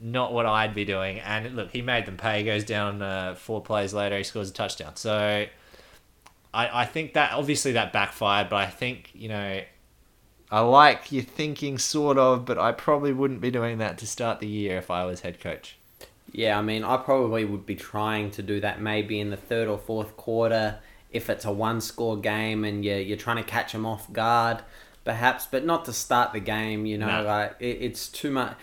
[0.03, 1.21] not what I'd be doing.
[1.21, 2.39] And look, he made them pay.
[2.41, 4.19] He goes down uh, four plays later.
[4.19, 4.97] He scores a touchdown.
[4.97, 5.47] So
[6.53, 9.61] I, I think that obviously that backfired, but I think you know.
[10.51, 14.39] I like your thinking, sort of, but I probably wouldn't be doing that to start
[14.41, 15.79] the year if I was head coach.
[16.31, 19.67] Yeah, I mean, I probably would be trying to do that maybe in the third
[19.67, 20.79] or fourth quarter
[21.11, 24.63] if it's a one score game and you're, you're trying to catch them off guard,
[25.07, 27.23] perhaps, but not to start the game, you know, No.
[27.23, 28.55] like it, it's too much.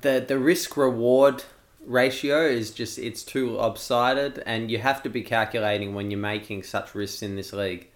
[0.00, 1.44] The, the risk reward
[1.86, 6.62] ratio is just, it's too lopsided and you have to be calculating when you're making
[6.62, 7.88] such risks in this league.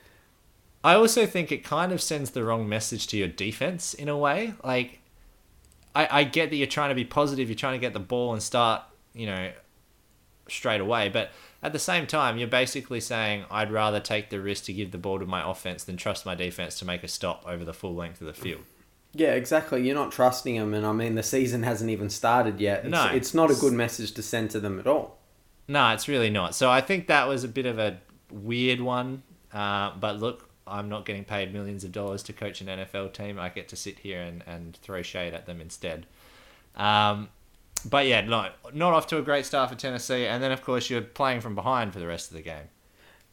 [0.84, 4.16] I also think it kind of sends the wrong message to your defense in a
[4.16, 4.54] way.
[4.62, 5.00] Like,
[5.94, 8.32] I, I get that you're trying to be positive, you're trying to get the ball
[8.32, 8.82] and start,
[9.12, 9.50] you know,
[10.48, 11.08] straight away.
[11.08, 11.32] But
[11.62, 14.98] at the same time, you're basically saying, I'd rather take the risk to give the
[14.98, 17.94] ball to my offense than trust my defense to make a stop over the full
[17.94, 18.62] length of the field.
[19.14, 19.85] Yeah, exactly.
[19.87, 22.81] You're not trusting them, and I mean, the season hasn't even started yet.
[22.85, 23.07] It's, No.
[23.07, 25.18] it's not a good message to send to them at all.
[25.66, 26.55] No, it's really not.
[26.55, 27.99] So I think that was a bit of a
[28.31, 29.23] weird one.
[29.53, 33.38] Uh, but look, I'm not getting paid millions of dollars to coach an NFL team.
[33.38, 36.07] I get to sit here and, and throw shade at them instead.
[36.77, 37.29] Um,
[37.88, 40.27] but yeah, not not off to a great start for Tennessee.
[40.27, 42.68] And then of course you're playing from behind for the rest of the game.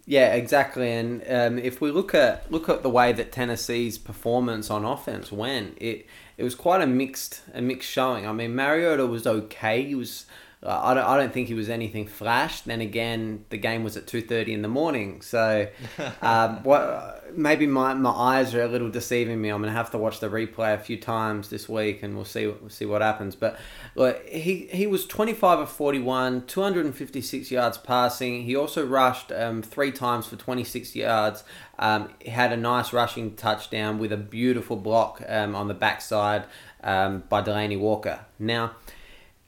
[0.06, 0.92] Yeah, exactly.
[0.92, 5.32] And um, if we look at look at the way that Tennessee's performance on offense
[5.32, 6.06] went, it
[6.38, 8.28] it was quite a mixed a mixed showing.
[8.28, 9.84] I mean, Mariota was okay.
[9.84, 10.26] He was.
[10.68, 11.04] I don't.
[11.04, 12.62] I don't think he was anything flash.
[12.62, 15.68] Then again, the game was at two thirty in the morning, so
[16.22, 17.24] um, what?
[17.36, 19.50] Maybe my, my eyes are a little deceiving me.
[19.50, 22.48] I'm gonna have to watch the replay a few times this week, and we'll see
[22.48, 23.36] we'll see what happens.
[23.36, 23.60] But
[23.96, 27.78] look, he he was twenty five of forty one, two hundred and fifty six yards
[27.78, 28.44] passing.
[28.44, 31.44] He also rushed um, three times for twenty six yards.
[31.78, 36.46] Um, he had a nice rushing touchdown with a beautiful block um, on the backside
[36.84, 38.22] um, by Delanie Walker.
[38.40, 38.72] Now.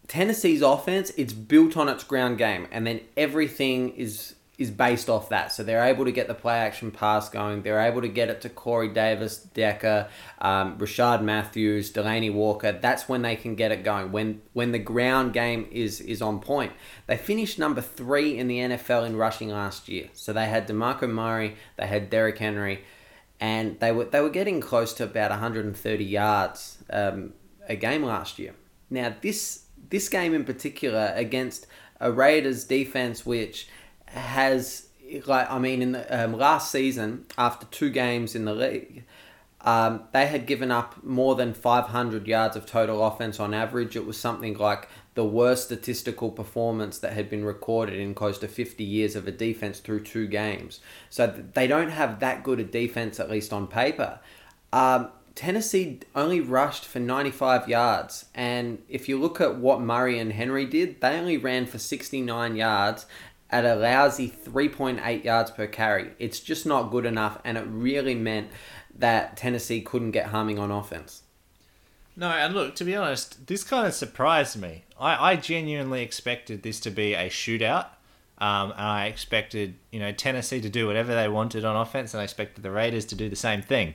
[0.07, 5.29] Tennessee's offense, it's built on its ground game, and then everything is is based off
[5.29, 5.51] that.
[5.51, 7.61] So they're able to get the play action pass going.
[7.61, 10.07] They're able to get it to Corey Davis, Decker,
[10.39, 12.71] um, Rishard Matthews, Delanie Walker.
[12.71, 14.11] That's when they can get it going.
[14.11, 16.73] When when the ground game is is on point.
[17.05, 20.09] They finished number three in the NFL in rushing last year.
[20.13, 22.83] So they had Demarco Murray, they had Derrick Henry,
[23.39, 27.33] and they were they were getting close to about 130 yards um,
[27.69, 28.55] a game last year.
[28.89, 31.67] Now this this game in particular against
[31.99, 33.67] a Raiders defense which
[34.05, 34.87] has
[35.25, 39.03] like I mean in the um, last season after two games in the league
[39.61, 43.95] um, they had given up more than 500 yards of total offense on average.
[43.95, 48.47] It was something like the worst statistical performance that had been recorded in close to
[48.47, 50.79] 50 years of a defense through two games.
[51.09, 54.19] So they don't have that good a defense at least on paper.
[54.71, 58.25] Um, Tennessee only rushed for 95 yards.
[58.33, 62.55] And if you look at what Murray and Henry did, they only ran for 69
[62.55, 63.05] yards
[63.51, 66.09] at a lousy 3.8 yards per carry.
[66.17, 67.39] It's just not good enough.
[67.45, 68.49] And it really meant
[68.97, 71.21] that Tennessee couldn't get humming on offense.
[72.15, 74.85] No, and look, to be honest, this kind of surprised me.
[74.99, 77.89] I, I genuinely expected this to be a shootout.
[78.39, 82.21] Um, and I expected, you know, Tennessee to do whatever they wanted on offense, and
[82.21, 83.93] I expected the Raiders to do the same thing.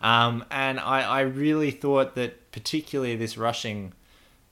[0.00, 3.92] Um, and I, I really thought that particularly this rushing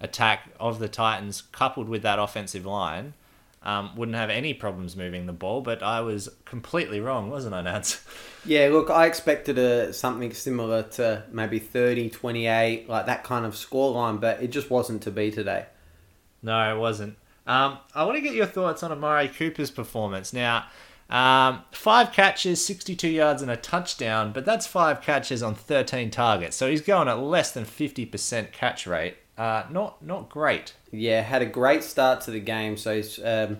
[0.00, 3.14] attack of the Titans, coupled with that offensive line,
[3.62, 5.62] um, wouldn't have any problems moving the ball.
[5.62, 8.04] But I was completely wrong, wasn't I, Nance?
[8.46, 13.54] Yeah, look, I expected a, something similar to maybe 30, 28, like that kind of
[13.54, 15.64] scoreline, but it just wasn't to be today.
[16.42, 17.16] No, it wasn't.
[17.46, 20.34] Um, I want to get your thoughts on Amari Cooper's performance.
[20.34, 20.66] Now,
[21.10, 26.56] um, five catches, 62 yards, and a touchdown, but that's five catches on 13 targets.
[26.56, 29.16] So he's going at less than 50% catch rate.
[29.36, 30.74] Uh, not not great.
[30.92, 32.76] Yeah, had a great start to the game.
[32.76, 33.58] So he's um,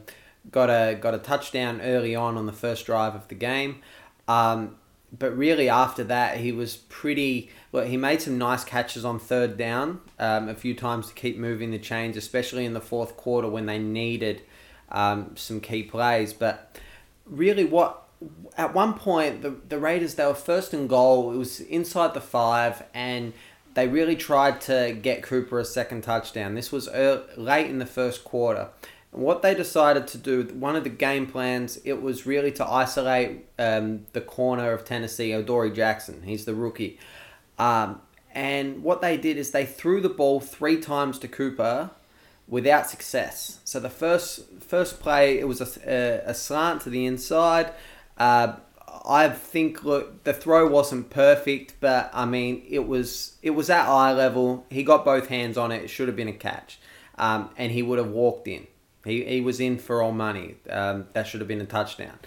[0.51, 3.81] got a got a touchdown early on on the first drive of the game.
[4.29, 4.77] Um,
[5.17, 7.51] but really after that, he was pretty.
[7.73, 11.37] Well, he made some nice catches on third down um, a few times to keep
[11.37, 14.43] moving the chains, especially in the fourth quarter when they needed
[14.91, 16.33] um, some key plays.
[16.33, 16.79] But
[17.27, 18.05] really, what
[18.57, 21.33] at one point the the Raiders they were first and goal.
[21.33, 23.33] It was inside the five and
[23.75, 26.55] they really tried to get Cooper a second touchdown.
[26.55, 28.69] This was ear late in the first quarter.
[29.11, 33.47] What they decided to do, one of the game plans, it was really to isolate
[33.59, 36.23] um, the corner of Tennessee, Adoree' Jackson.
[36.23, 36.99] He's the rookie.
[37.57, 38.01] Um,
[38.33, 41.91] and what they did is they threw the ball three times to Cooper
[42.49, 43.61] without success.
[43.65, 47.73] So the first first play, it was a, a, slant to the inside.
[48.19, 48.57] Uh,
[49.07, 53.87] I think look the throw wasn't perfect, but I mean it was it was at
[53.87, 54.67] eye level.
[54.71, 55.83] He got both hands on it.
[55.83, 56.79] It should have been a catch,
[57.17, 58.67] um, and he would have walked in.
[59.05, 60.57] He, he was in for all money.
[60.71, 62.19] Um, that should have been a touchdown.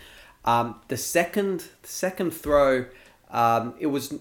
[0.45, 2.85] Um, the second the second throw,
[3.31, 4.13] um, it was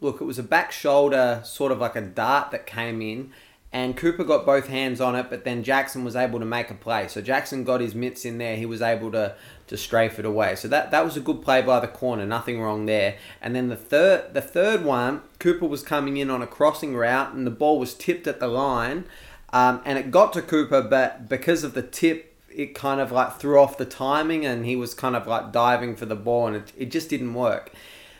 [0.00, 3.32] look it was a back shoulder sort of like a dart that came in,
[3.74, 6.74] and Cooper got both hands on it, but then Jackson was able to make a
[6.74, 7.08] play.
[7.08, 8.56] So Jackson got his mitts in there.
[8.56, 9.34] He was able to
[9.66, 10.54] to strafe it away.
[10.54, 12.24] So that that was a good play by the corner.
[12.24, 13.16] Nothing wrong there.
[13.42, 17.34] And then the third the third one, Cooper was coming in on a crossing route,
[17.34, 19.06] and the ball was tipped at the line,
[19.52, 23.40] um, and it got to Cooper, but because of the tip, it kind of like
[23.40, 26.54] threw off the timing, and he was kind of like diving for the ball, and
[26.54, 27.72] it, it just didn't work.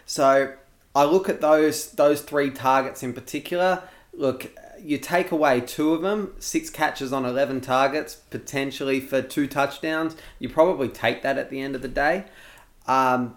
[0.05, 0.53] So
[0.97, 3.85] I look at those those three targets in particular.
[4.13, 4.51] Look,
[4.85, 10.15] you take away two of them, six catches on 11 targets, potentially for two touchdowns,
[10.39, 12.27] you probably take that at the end of the day.
[12.87, 13.37] Um,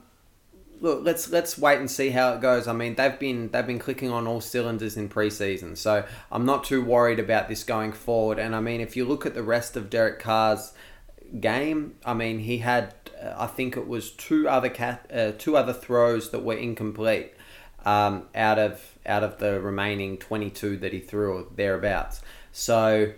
[0.82, 2.68] look, let's let's wait and see how it goes.
[2.68, 6.66] I mean, they've been they've been clicking on all cylinders in preseason, so I'm not
[6.66, 8.40] too worried about this going forward.
[8.40, 10.74] And I mean, if you look at the rest of Derek Carr's
[11.40, 15.56] game, I mean, he had uh, I think it was two other cat uh, two
[15.56, 17.34] other throws that were incomplete
[17.86, 22.22] um, out of out of the remaining 22 that he threw or thereabouts.
[22.52, 23.14] So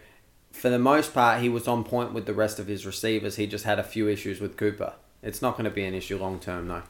[0.52, 3.36] for the most part, he was on point with the rest of his receivers.
[3.38, 4.94] He just had a few issues with Cooper.
[5.22, 6.84] It's not going to be an issue long term, though.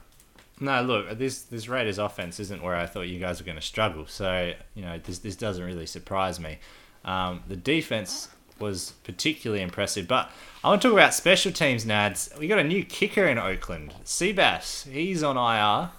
[0.60, 3.62] No, look, this this Raiders offense isn't where I thought you guys were going to
[3.62, 4.08] struggle.
[4.08, 6.60] So you know this this doesn't really surprise me.
[7.06, 8.28] Um, the defense
[8.60, 10.30] was particularly impressive, but
[10.64, 11.86] I want to talk about special teams.
[11.86, 14.90] Nads, we got a new kicker in Oakland, Seabass.
[14.90, 15.92] He's on IR.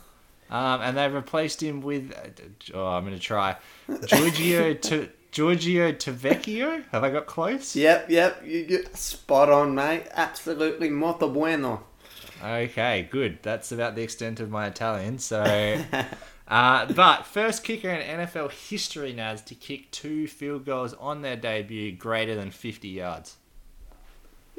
[0.50, 2.12] Um, and they've replaced him with,
[2.74, 3.56] oh, I'm going to try,
[4.06, 6.84] Giorgio to, Giorgio Tavecchio.
[6.90, 7.76] Have I got close?
[7.76, 8.42] Yep, yep.
[8.44, 10.08] You get spot on, mate.
[10.12, 11.84] Absolutely molto bueno.
[12.42, 13.38] Okay, good.
[13.42, 15.18] That's about the extent of my Italian.
[15.18, 15.40] So,
[16.48, 21.36] uh, but first kicker in NFL history is to kick two field goals on their
[21.36, 23.36] debut greater than 50 yards.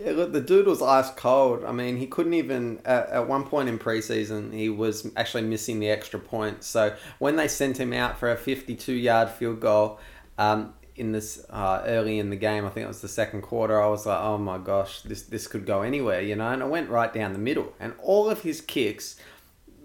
[0.03, 1.63] Yeah, look, the dude was ice cold.
[1.63, 5.79] I mean, he couldn't even at, at one point in preseason he was actually missing
[5.79, 6.63] the extra point.
[6.63, 9.99] So when they sent him out for a 52-yard field goal
[10.39, 13.79] um, in this uh, early in the game, I think it was the second quarter.
[13.79, 16.49] I was like, oh my gosh, this this could go anywhere, you know.
[16.49, 19.17] And it went right down the middle, and all of his kicks,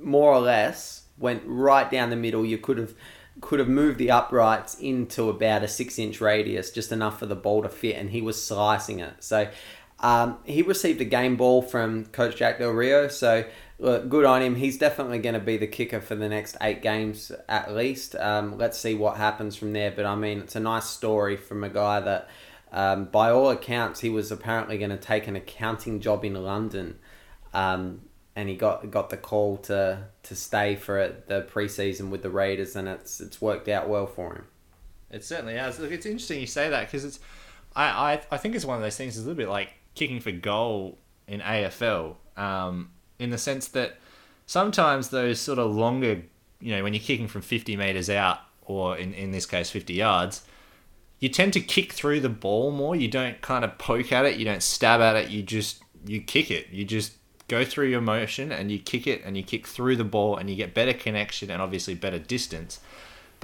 [0.01, 2.45] more or less, went right down the middle.
[2.45, 2.95] You could have
[3.41, 7.37] could have moved the uprights into about a six inch radius, just enough for the
[7.37, 9.23] ball to fit, and he was slicing it.
[9.23, 9.49] So
[10.01, 13.45] um, he received a game ball from Coach Jack Del Rio, so
[13.79, 14.55] look, good on him.
[14.57, 18.15] He's definitely going to be the kicker for the next eight games at least.
[18.17, 19.91] Um, let's see what happens from there.
[19.91, 22.29] But I mean, it's a nice story from a guy that,
[22.73, 26.99] um, by all accounts, he was apparently going to take an accounting job in London,
[27.55, 28.03] um,
[28.35, 32.31] and he got got the call to to stay for it, the preseason with the
[32.31, 34.45] Raiders, and it's it's worked out well for him.
[35.11, 35.79] It certainly has.
[35.79, 37.21] Look, it's interesting you say that because it's.
[37.75, 39.17] I, I, I think it's one of those things.
[39.17, 43.97] It's a little bit like kicking for goal in AFL, um, in the sense that
[44.47, 46.23] sometimes those sort of longer,
[46.61, 49.95] you know, when you're kicking from 50 meters out, or in, in this case 50
[49.95, 50.43] yards,
[51.19, 52.95] you tend to kick through the ball more.
[52.95, 56.21] You don't kind of poke at it, you don't stab at it, you just you
[56.21, 56.69] kick it.
[56.71, 57.15] You just
[57.49, 60.51] go through your motion and you kick it and you kick through the ball and
[60.51, 62.81] you get better connection and obviously better distance.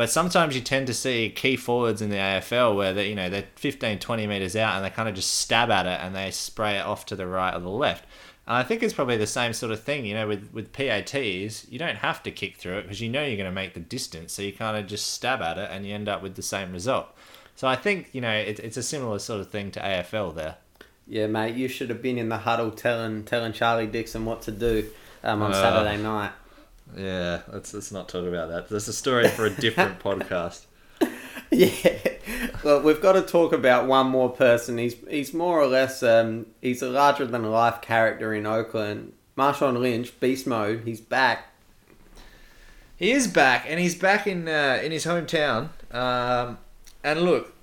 [0.03, 3.29] But sometimes you tend to see key forwards in the AFL where they, you know,
[3.31, 6.33] they're 15, 20 meters out and they kind of just stab at it and they
[6.33, 8.05] spray it off to the right or the left.
[8.49, 11.69] And I think it's probably the same sort of thing, you know, with, with PATs,
[11.71, 13.79] you don't have to kick through it because you know you're going to make the
[13.79, 14.33] distance.
[14.33, 16.73] So you kind of just stab at it and you end up with the same
[16.73, 17.07] result.
[17.55, 20.57] So I think, you know, it, it's a similar sort of thing to AFL there.
[21.07, 24.51] Yeah, mate, you should have been in the huddle telling telling Charlie Dixon what to
[24.51, 24.91] do
[25.23, 26.33] um, on uh, Saturday night.
[26.97, 28.69] Yeah, let's let's not talk about that.
[28.69, 30.67] There's a story for a different podcast.
[31.51, 31.99] Yeah,
[32.65, 34.79] well, we've got to talk about one more person.
[34.79, 39.13] He's he's more or less um, he's a larger than life character in Oakland.
[39.37, 40.83] Marshawn Lynch, beast mode.
[40.85, 41.49] He's back.
[42.97, 45.71] He is back, and he's back in uh, in his hometown.
[45.93, 46.59] Um,
[47.03, 47.55] and look,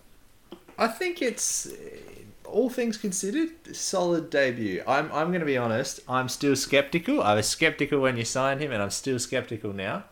[0.77, 1.71] I think it's
[2.50, 4.84] all things considered, solid debut.
[4.88, 6.00] I'm, I'm going to be honest.
[6.08, 7.22] I'm still skeptical.
[7.22, 10.06] I was skeptical when you signed him, and I'm still skeptical now.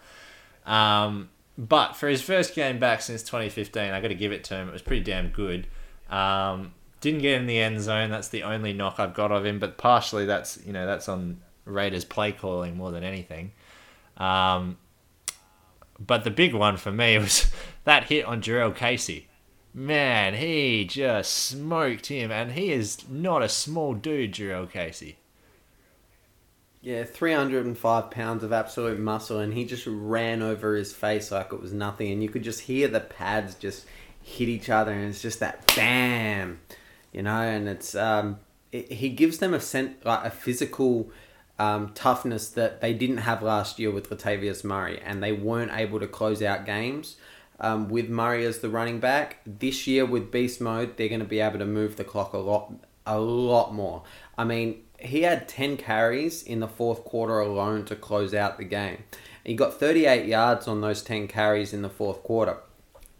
[0.66, 4.56] Um, but for his first game back since 2015, I got to give it to
[4.56, 4.70] him.
[4.70, 5.68] It was pretty damn good.
[6.10, 8.10] Um, didn't get in the end zone.
[8.10, 9.60] That's the only knock I've got of him.
[9.60, 13.52] But partially, that's you know that's on Raiders play calling more than anything.
[14.18, 14.78] Um,
[16.00, 17.52] but the big one for me was
[17.84, 19.28] that hit on Jurrell Casey
[19.78, 25.17] man, he just smoked him, and he is not a small dude, Jurrell Casey.
[26.82, 31.61] Yeah, 305 pounds of absolute muscle, and he just ran over his face like it
[31.61, 32.11] was nothing.
[32.11, 33.86] And you could just hear the pads just
[34.23, 36.59] hit each other, and it's just that bam,
[37.11, 37.41] you know.
[37.41, 38.39] And it's um,
[38.71, 41.11] it, he gives them a sense like a physical
[41.59, 45.99] um, toughness that they didn't have last year with Latavius Murray, and they weren't able
[45.99, 47.17] to close out games.
[47.60, 51.26] Um, with Murray as the running back this year with beast mode, they're going to
[51.26, 52.72] be able to move the clock a lot,
[53.05, 54.03] a lot more.
[54.38, 58.64] I mean, he had 10 carries in the fourth quarter alone to close out the
[58.64, 59.03] game.
[59.43, 62.58] He got 38 yards on those 10 carries in the fourth quarter.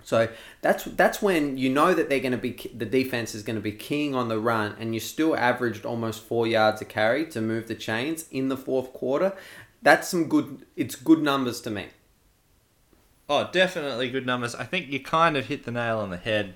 [0.04, 0.30] So
[0.62, 3.62] that's that's when you know that they're going to be the defense is going to
[3.62, 7.42] be keying on the run, and you still averaged almost four yards a carry to
[7.42, 9.34] move the chains in the fourth quarter.
[9.82, 10.66] That's some good.
[10.78, 11.88] It's good numbers to me.
[13.30, 14.56] Oh, definitely good numbers.
[14.56, 16.56] I think you kind of hit the nail on the head.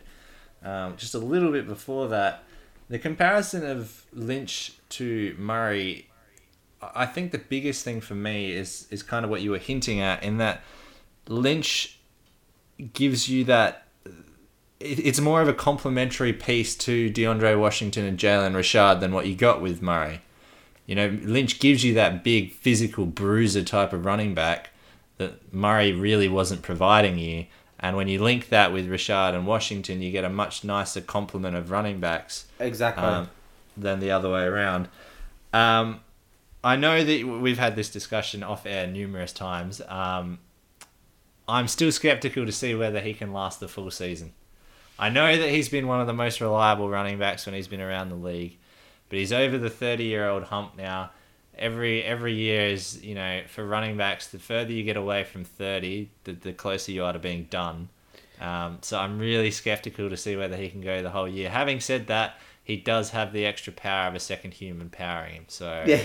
[0.63, 2.43] Um, just a little bit before that,
[2.89, 6.07] the comparison of Lynch to Murray,
[6.81, 9.99] I think the biggest thing for me is is kind of what you were hinting
[9.99, 10.61] at in that
[11.27, 11.99] Lynch
[12.93, 13.87] gives you that.
[14.79, 19.35] It's more of a complementary piece to DeAndre Washington and Jalen Richard than what you
[19.35, 20.21] got with Murray.
[20.87, 24.70] You know, Lynch gives you that big physical bruiser type of running back
[25.21, 27.45] that Murray really wasn't providing you.
[27.79, 31.55] And when you link that with Richard and Washington, you get a much nicer complement
[31.55, 32.45] of running backs.
[32.59, 33.03] Exactly.
[33.03, 33.29] Um,
[33.77, 34.87] than the other way around.
[35.53, 36.01] Um,
[36.63, 39.81] I know that we've had this discussion off air numerous times.
[39.87, 40.39] Um,
[41.47, 44.33] I'm still skeptical to see whether he can last the full season.
[44.99, 47.81] I know that he's been one of the most reliable running backs when he's been
[47.81, 48.57] around the league,
[49.09, 51.11] but he's over the 30 year old hump now.
[51.61, 55.43] Every every year is you know for running backs, the further you get away from
[55.43, 57.89] 30, the, the closer you are to being done.
[58.41, 61.49] Um, so I'm really skeptical to see whether he can go the whole year.
[61.49, 65.45] Having said that, he does have the extra power of a second human powering him.
[65.47, 66.01] So yeah,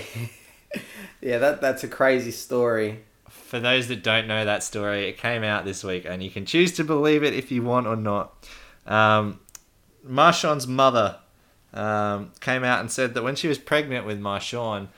[1.20, 3.04] yeah, that that's a crazy story.
[3.28, 6.44] For those that don't know that story, it came out this week, and you can
[6.46, 8.46] choose to believe it if you want or not.
[8.86, 9.40] Um,
[10.06, 11.18] Marshawn's mother
[11.72, 14.88] um, came out and said that when she was pregnant with Marshawn,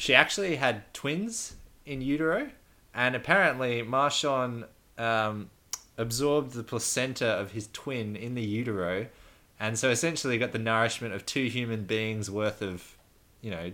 [0.00, 2.48] she actually had twins in utero,
[2.94, 4.64] and apparently Marshawn
[4.96, 5.50] um,
[5.98, 9.06] absorbed the placenta of his twin in the utero
[9.58, 12.96] and so essentially got the nourishment of two human beings worth of
[13.42, 13.70] you know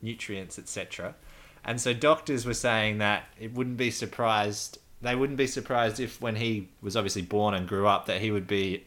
[0.00, 1.16] nutrients etc
[1.64, 6.20] and so doctors were saying that it wouldn't be surprised they wouldn't be surprised if
[6.20, 8.84] when he was obviously born and grew up that he would be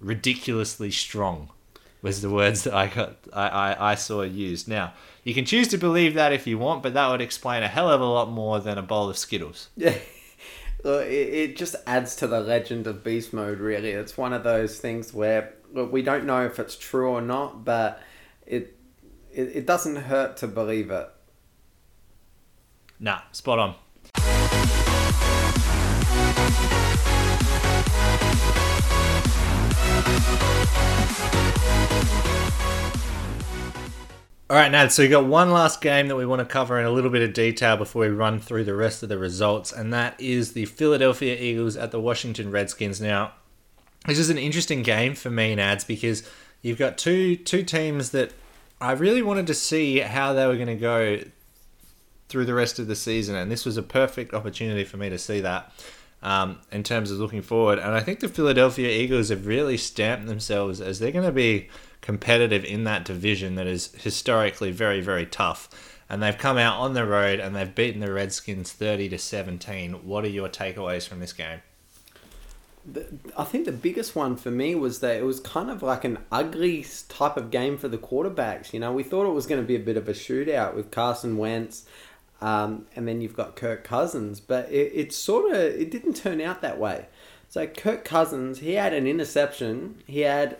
[0.00, 1.48] ridiculously strong
[2.02, 4.68] was the words that I got I, I, I saw used.
[4.68, 4.92] Now,
[5.24, 7.90] you can choose to believe that if you want, but that would explain a hell
[7.90, 9.68] of a lot more than a bowl of Skittles.
[9.76, 9.96] Yeah.
[10.84, 13.60] Look, it, it just adds to the legend of beast mode.
[13.60, 17.20] Really, it's one of those things where look, we don't know if it's true or
[17.20, 18.02] not, but
[18.46, 18.76] it
[19.32, 21.08] it, it doesn't hurt to believe it.
[22.98, 23.74] Nah, spot on.
[34.52, 34.92] All right, Nad.
[34.92, 37.22] So we got one last game that we want to cover in a little bit
[37.22, 40.66] of detail before we run through the rest of the results, and that is the
[40.66, 43.00] Philadelphia Eagles at the Washington Redskins.
[43.00, 43.32] Now,
[44.06, 46.28] this is an interesting game for me, Nads, because
[46.60, 48.34] you've got two two teams that
[48.78, 51.20] I really wanted to see how they were going to go
[52.28, 55.16] through the rest of the season, and this was a perfect opportunity for me to
[55.16, 55.72] see that
[56.22, 57.78] um, in terms of looking forward.
[57.78, 61.70] And I think the Philadelphia Eagles have really stamped themselves as they're going to be
[62.02, 65.98] competitive in that division that is historically very, very tough.
[66.10, 70.06] And they've come out on the road and they've beaten the Redskins 30 to 17.
[70.06, 71.62] What are your takeaways from this game?
[73.38, 76.18] I think the biggest one for me was that it was kind of like an
[76.32, 78.72] ugly type of game for the quarterbacks.
[78.72, 80.90] You know, we thought it was going to be a bit of a shootout with
[80.90, 81.86] Carson Wentz,
[82.40, 86.40] um, and then you've got Kirk Cousins, but it, it sort of it didn't turn
[86.40, 87.06] out that way.
[87.48, 90.56] So Kirk Cousins, he had an interception, he had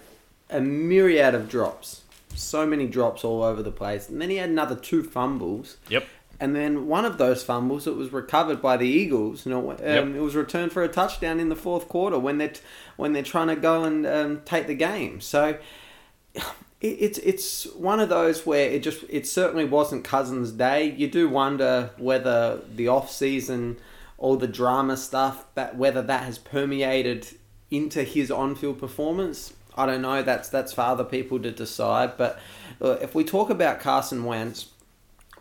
[0.53, 2.03] a myriad of drops,
[2.35, 5.77] so many drops all over the place, and then he had another two fumbles.
[5.89, 6.07] Yep.
[6.41, 9.47] And then one of those fumbles, it was recovered by the Eagles.
[9.47, 10.07] You know, um, Yep.
[10.17, 12.55] it was returned for a touchdown in the fourth quarter when they're
[12.97, 15.21] when they're trying to go and um, take the game.
[15.21, 15.57] So
[16.35, 16.43] it,
[16.81, 20.91] it's it's one of those where it just it certainly wasn't Cousins' day.
[20.91, 23.77] You do wonder whether the off season,
[24.19, 27.29] all the drama stuff, that whether that has permeated
[27.71, 29.53] into his on field performance.
[29.77, 30.23] I don't know.
[30.23, 32.17] That's that's for other people to decide.
[32.17, 32.39] But
[32.81, 34.67] uh, if we talk about Carson Wentz.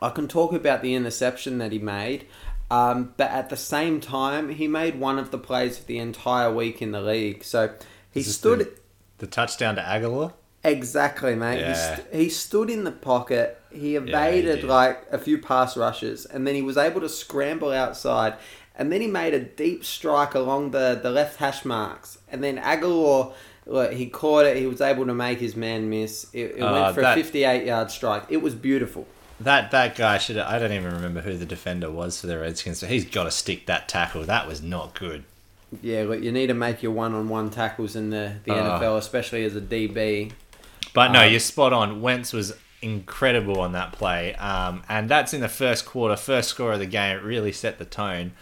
[0.03, 2.25] I can talk about the interception that he made,
[2.71, 6.51] um, but at the same time, he made one of the plays of the entire
[6.51, 7.43] week in the league.
[7.43, 7.75] So
[8.09, 8.61] he stood.
[8.61, 8.71] The,
[9.19, 10.33] the touchdown to Agholor?
[10.63, 11.57] Exactly, mate.
[11.57, 11.95] He, Yeah.
[11.95, 13.61] st- he stood in the pocket.
[13.71, 14.63] He evaded did.
[14.63, 18.33] like a few pass rushes, and then he was able to scramble outside.
[18.75, 22.17] And then he made a deep strike along the, the left hash marks.
[22.27, 23.33] And then Agholor,
[23.65, 24.57] look, he caught it.
[24.57, 26.27] He was able to make his man miss.
[26.33, 28.23] It, it Uh, went for that- a 58 yard strike.
[28.29, 29.07] It was beautiful.
[29.39, 30.37] That that guy should.
[30.37, 32.77] I don't even remember who the defender was for the Redskins.
[32.79, 34.23] So he's got to stick that tackle.
[34.23, 35.23] That was not good.
[35.81, 38.79] Yeah, look, you need to make your one on one tackles in the, the Ah.
[38.79, 40.31] NFL, especially as a DB.
[40.93, 42.01] But no, Um, you're spot on.
[42.01, 46.73] Wentz was incredible on that play, um, and that's in the first quarter, first score
[46.73, 47.15] of the game.
[47.17, 48.33] It really set the tone.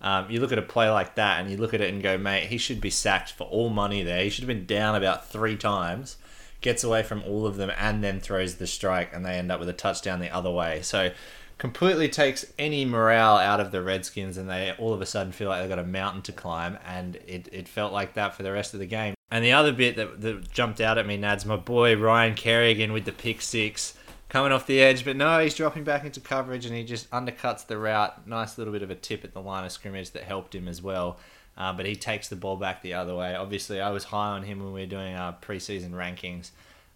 [0.00, 2.16] Um, you look at a play like that, and you look at it and go,
[2.16, 4.22] "Mate, he should be sacked for all money there.
[4.22, 6.16] He should have been down about three times."
[6.60, 9.60] Gets away from all of them, and then throws the strike, and they end up
[9.60, 10.82] with a touchdown the other way.
[10.82, 11.12] So,
[11.56, 15.48] completely takes any morale out of the Redskins, and they all of a sudden feel
[15.48, 18.52] like they've got a mountain to climb, and it, it felt like that for the
[18.52, 19.14] rest of the game.
[19.30, 22.92] And the other bit that, that jumped out at me, Nads, my boy Ryan Kerrigan
[22.92, 23.94] with the pick six,
[24.28, 27.66] coming off the edge, but no, he's dropping back into coverage, and he just undercuts
[27.66, 28.26] the route.
[28.26, 30.82] Nice little bit of a tip at the line of scrimmage that helped him as
[30.82, 31.18] well.
[31.56, 33.34] Uh, but he takes the ball back the other way.
[33.34, 36.50] Obviously, I was high on him when we were doing our preseason rankings,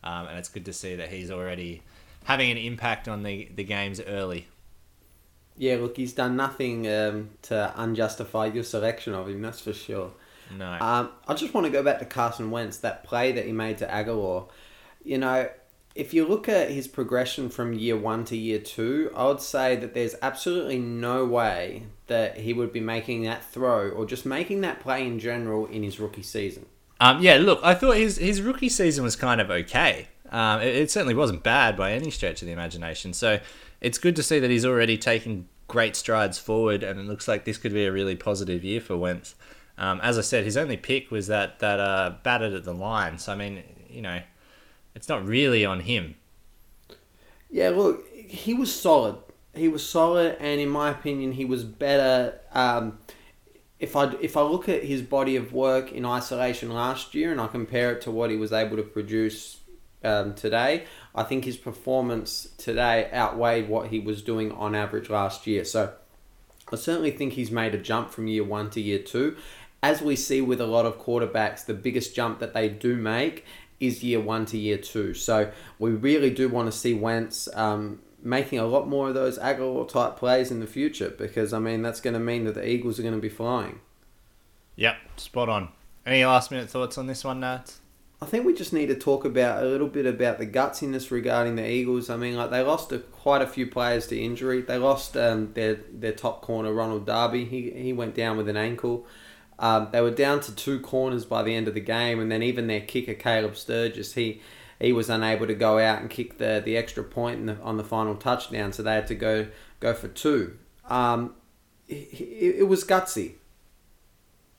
[0.04, 1.82] um, and it's good to see that he's already
[2.24, 4.46] having an impact on the, the games early.
[5.56, 10.12] Yeah, look, he's done nothing um, to unjustify your selection of him, that's for sure.
[10.56, 10.78] No.
[10.80, 13.78] Um, I just want to go back to Carson Wentz, that play that he made
[13.78, 14.48] to Agholor.
[15.04, 15.48] You know,
[15.94, 19.76] if you look at his progression from year one to year two, I would say
[19.76, 24.62] that there's absolutely no way that he would be making that throw or just making
[24.62, 26.66] that play in general in his rookie season.
[27.00, 30.08] Um, yeah, look, I thought his his rookie season was kind of okay.
[30.30, 33.12] Um, it, it certainly wasn't bad by any stretch of the imagination.
[33.12, 33.40] So
[33.80, 37.44] it's good to see that he's already taken great strides forward, and it looks like
[37.44, 39.34] this could be a really positive year for Wentz.
[39.78, 43.18] Um, as I said, his only pick was that that uh, batted at the line.
[43.18, 44.20] So I mean, you know,
[44.94, 46.14] it's not really on him.
[47.50, 49.16] Yeah, look, he was solid.
[49.54, 52.40] He was solid, and in my opinion, he was better.
[52.52, 52.98] Um,
[53.78, 57.40] if I if I look at his body of work in isolation last year, and
[57.40, 59.58] I compare it to what he was able to produce
[60.04, 60.84] um, today,
[61.14, 65.64] I think his performance today outweighed what he was doing on average last year.
[65.64, 65.92] So
[66.72, 69.36] I certainly think he's made a jump from year one to year two.
[69.82, 73.44] As we see with a lot of quarterbacks, the biggest jump that they do make
[73.82, 75.14] is year one to year two.
[75.14, 79.38] So we really do want to see Wentz um, making a lot more of those
[79.38, 82.66] Agholor type plays in the future because, I mean, that's going to mean that the
[82.66, 83.80] Eagles are going to be flying.
[84.76, 85.68] Yep, spot on.
[86.06, 87.80] Any last minute thoughts on this one, Nats?
[88.22, 91.56] I think we just need to talk about a little bit about the gutsiness regarding
[91.56, 92.08] the Eagles.
[92.08, 94.62] I mean, like they lost a, quite a few players to injury.
[94.62, 97.44] They lost um, their their top corner Ronald Darby.
[97.44, 99.06] He he went down with an ankle.
[99.58, 102.42] Um, they were down to two corners by the end of the game, and then
[102.42, 104.40] even their kicker Caleb Sturgis he
[104.80, 107.76] he was unable to go out and kick the, the extra point in the, on
[107.76, 109.46] the final touchdown, so they had to go
[109.78, 110.58] go for two.
[110.88, 111.34] Um,
[111.88, 113.34] it, it was gutsy.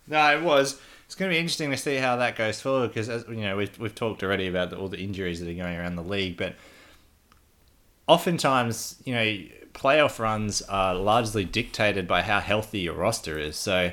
[0.08, 0.80] No, it was.
[1.06, 3.58] It's going to be interesting to see how that goes forward because, as you know,
[3.58, 6.38] we've, we've talked already about the, all the injuries that are going around the league,
[6.38, 6.56] but
[8.08, 9.38] oftentimes, you know,
[9.74, 13.56] playoff runs are largely dictated by how healthy your roster is.
[13.56, 13.92] So,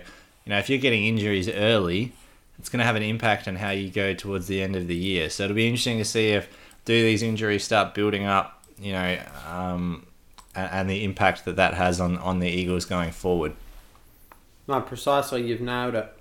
[0.51, 2.13] you know, if you're getting injuries early,
[2.59, 4.97] it's going to have an impact on how you go towards the end of the
[4.97, 5.31] year.
[5.31, 6.49] So it'll be interesting to see if
[6.85, 10.09] do these injuries start building up, you know, um,
[10.57, 13.55] and, and the impact that that has on, on the Eagles going forward.
[14.67, 15.47] No, precisely.
[15.47, 16.13] You've nailed it.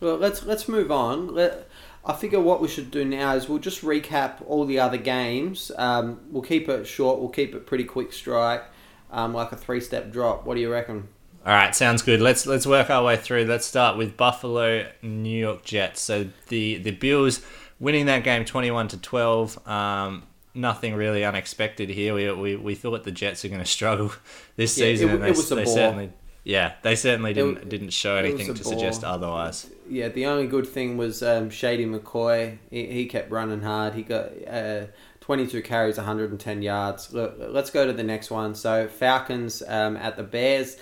[0.00, 1.34] Well, let's let's move on.
[1.34, 1.68] Let,
[2.06, 5.70] I figure what we should do now is we'll just recap all the other games.
[5.76, 7.20] Um, we'll keep it short.
[7.20, 8.62] We'll keep it pretty quick strike,
[9.10, 10.46] um, like a three step drop.
[10.46, 11.08] What do you reckon?
[11.46, 12.20] All right, sounds good.
[12.20, 13.44] Let's let's work our way through.
[13.44, 16.00] Let's start with Buffalo, New York Jets.
[16.00, 17.40] So the the Bills
[17.80, 19.66] winning that game twenty one to twelve.
[19.66, 20.24] Um,
[20.54, 22.12] nothing really unexpected here.
[22.14, 24.12] We, we, we thought the Jets are going to struggle
[24.56, 26.12] this Yeah, season, w- and they, it was a they certainly
[26.44, 28.72] yeah they certainly didn't w- didn't show anything to ball.
[28.72, 29.70] suggest otherwise.
[29.88, 32.58] Yeah, the only good thing was um, Shady McCoy.
[32.70, 33.94] He, he kept running hard.
[33.94, 34.86] He got uh,
[35.20, 37.12] 22 carries, 110 yards.
[37.12, 38.54] Look, let's go to the next one.
[38.54, 40.76] So Falcons um, at the Bears.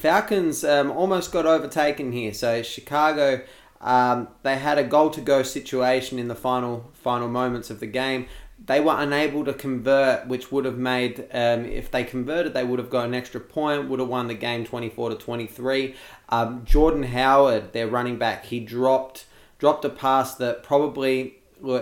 [0.00, 2.32] Falcons um, almost got overtaken here.
[2.32, 3.42] So Chicago,
[3.80, 7.86] um, they had a goal to go situation in the final final moments of the
[7.86, 8.26] game.
[8.66, 12.78] They were unable to convert, which would have made um, if they converted, they would
[12.78, 15.94] have got an extra point, would have won the game twenty four to twenty three.
[16.28, 19.26] Um, Jordan Howard, their running back, he dropped
[19.58, 21.36] dropped a pass that probably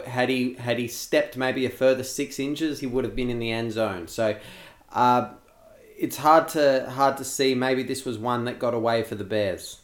[0.06, 3.38] had he had he stepped maybe a further six inches, he would have been in
[3.38, 4.08] the end zone.
[4.08, 4.36] So.
[4.92, 5.34] Uh,
[5.98, 7.54] it's hard to hard to see.
[7.54, 9.80] Maybe this was one that got away for the Bears.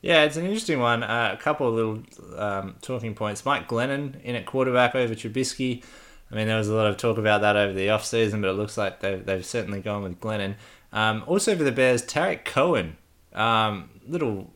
[0.00, 1.02] Yeah, it's an interesting one.
[1.02, 2.02] Uh, a couple of little
[2.40, 3.44] um, talking points.
[3.44, 5.82] Mike Glennon in at quarterback over Trubisky.
[6.30, 8.52] I mean, there was a lot of talk about that over the offseason, but it
[8.52, 10.54] looks like they've, they've certainly gone with Glennon.
[10.92, 12.96] Um, also for the Bears, Tarik Cohen,
[13.32, 14.52] um, little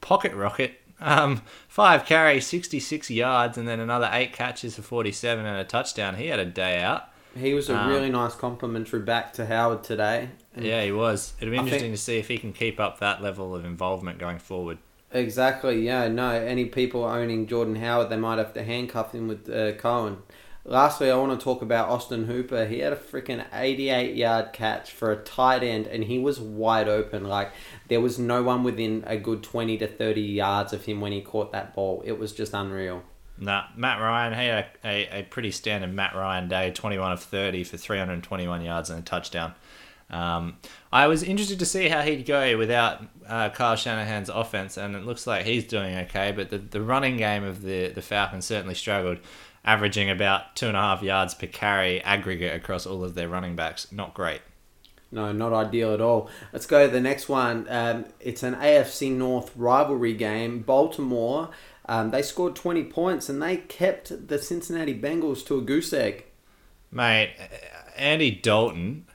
[0.00, 0.80] pocket rocket.
[0.98, 6.14] Um, five carries, 66 yards, and then another eight catches for 47 and a touchdown.
[6.14, 7.10] He had a day out.
[7.38, 10.30] He was a Um, really nice complimentary back to Howard today.
[10.56, 11.34] Yeah, he was.
[11.40, 13.64] It'll be I think- interesting to see if he can keep up that level of
[13.64, 14.78] involvement going forward.
[15.12, 15.84] Exactly.
[15.86, 16.08] Yeah.
[16.08, 16.30] No.
[16.30, 20.18] Any people owning Jordan Howard, they might have to handcuff him with uh, Cohen.
[20.64, 22.66] Lastly, I want to talk about Austin Hooper.
[22.66, 26.88] He had a freaking 88 yard catch for a tight end, and he was wide
[26.88, 27.24] open.
[27.24, 27.52] Like
[27.86, 31.20] there was no one within a good 20 to 30 yards of him when he
[31.20, 32.02] caught that ball.
[32.04, 33.04] It was just unreal.
[33.38, 37.22] Nah, Matt Ryan he had a, a, a pretty standard Matt Ryan day, 21 of
[37.22, 39.54] 30 for 321 yards and a touchdown.
[40.08, 40.58] Um,
[40.92, 45.04] I was interested to see how he'd go without uh, Kyle Shanahan's offense, and it
[45.04, 46.32] looks like he's doing okay.
[46.32, 49.18] But the, the running game of the, the Falcons certainly struggled,
[49.64, 53.56] averaging about two and a half yards per carry aggregate across all of their running
[53.56, 53.90] backs.
[53.90, 54.42] Not great.
[55.10, 56.28] No, not ideal at all.
[56.52, 57.66] Let's go to the next one.
[57.68, 60.60] Um, it's an AFC North rivalry game.
[60.60, 61.50] Baltimore,
[61.86, 66.26] um, they scored 20 points and they kept the Cincinnati Bengals to a goose egg.
[66.90, 67.30] Mate,
[67.96, 69.06] Andy Dalton,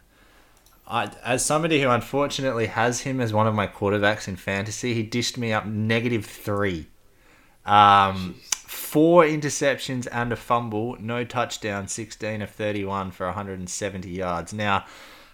[0.92, 5.04] I, as somebody who unfortunately has him as one of my quarterbacks in fantasy, he
[5.04, 6.88] dished me up negative three.
[7.66, 14.52] Um, four interceptions and a fumble, no touchdown, 16 of 31 for 170 yards.
[14.52, 14.86] Now,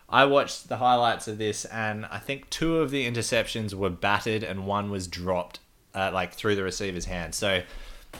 [0.08, 4.44] I watched the highlights of this, and I think two of the interceptions were batted
[4.44, 5.60] and one was dropped,
[5.96, 7.34] uh, like through the receiver's hand.
[7.34, 7.64] So,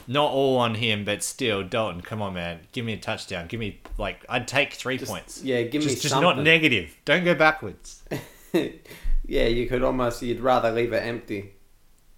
[0.06, 3.46] not all on him, but still, Dalton, come on, man, give me a touchdown.
[3.48, 5.42] Give me like I'd take three points.
[5.42, 6.96] yeah, give me just, just not negative.
[7.04, 8.02] Don't go backwards.
[8.52, 11.52] yeah, you could almost, you'd rather leave it empty.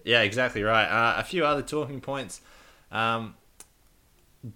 [0.04, 0.86] Yeah, exactly right.
[0.86, 2.40] Uh, a few other talking points.
[2.90, 3.34] Um,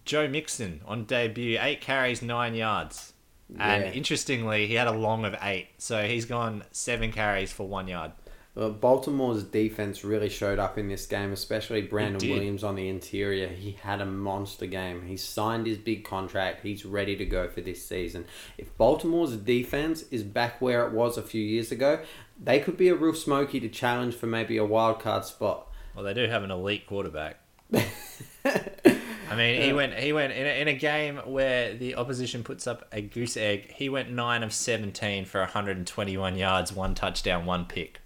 [0.04, 3.12] Joe Mixon on debut, eight carries, nine yards.
[3.56, 5.68] And interestingly, he had a long of eight.
[5.78, 8.12] So he's gone seven carries for one yard.
[8.54, 12.30] Well, Baltimore's defense really showed up in this game, especially Brandon.
[12.30, 13.48] Williams on the interior.
[13.48, 15.06] He had a monster game.
[15.06, 16.62] He signed his big contract.
[16.62, 18.26] He's ready to go for this season.
[18.56, 22.00] If Baltimore's defense is back where it was a few years ago,
[22.40, 25.66] they could be a real smoky to challenge for maybe a wild card spot.
[25.96, 27.40] Well, they do have an elite quarterback.
[27.74, 32.68] I mean, he went he went in a, in a game where the opposition puts
[32.68, 33.72] up a goose egg.
[33.72, 38.00] He went nine of seventeen for 121 yards, one touchdown, one pick.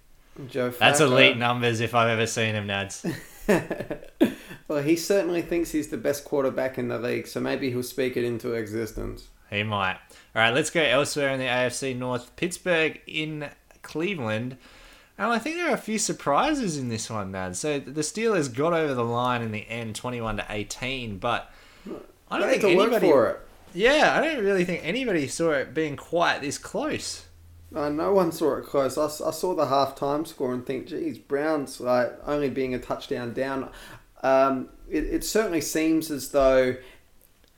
[0.46, 3.04] Joe That's Flacco- elite numbers if I've ever seen him, Nads.
[4.68, 8.16] well, he certainly thinks he's the best quarterback in the league, so maybe he'll speak
[8.16, 9.28] it into existence.
[9.50, 9.94] He might.
[10.36, 12.34] All right, let's go elsewhere in the AFC North.
[12.36, 13.48] Pittsburgh in
[13.82, 14.56] Cleveland.
[15.16, 17.56] And I think there are a few surprises in this one, Nad.
[17.56, 21.18] So the Steelers got over the line in the end, twenty-one to eighteen.
[21.18, 21.50] But
[22.30, 23.08] I don't They think anybody.
[23.08, 23.40] for it.
[23.74, 27.24] Yeah, I don't really think anybody saw it being quite this close.
[27.74, 28.96] Uh, no one saw it close.
[28.96, 32.78] I, I saw the half time score and think, geez, Browns like only being a
[32.78, 33.68] touchdown down.
[34.22, 36.76] Um, it, it certainly seems as though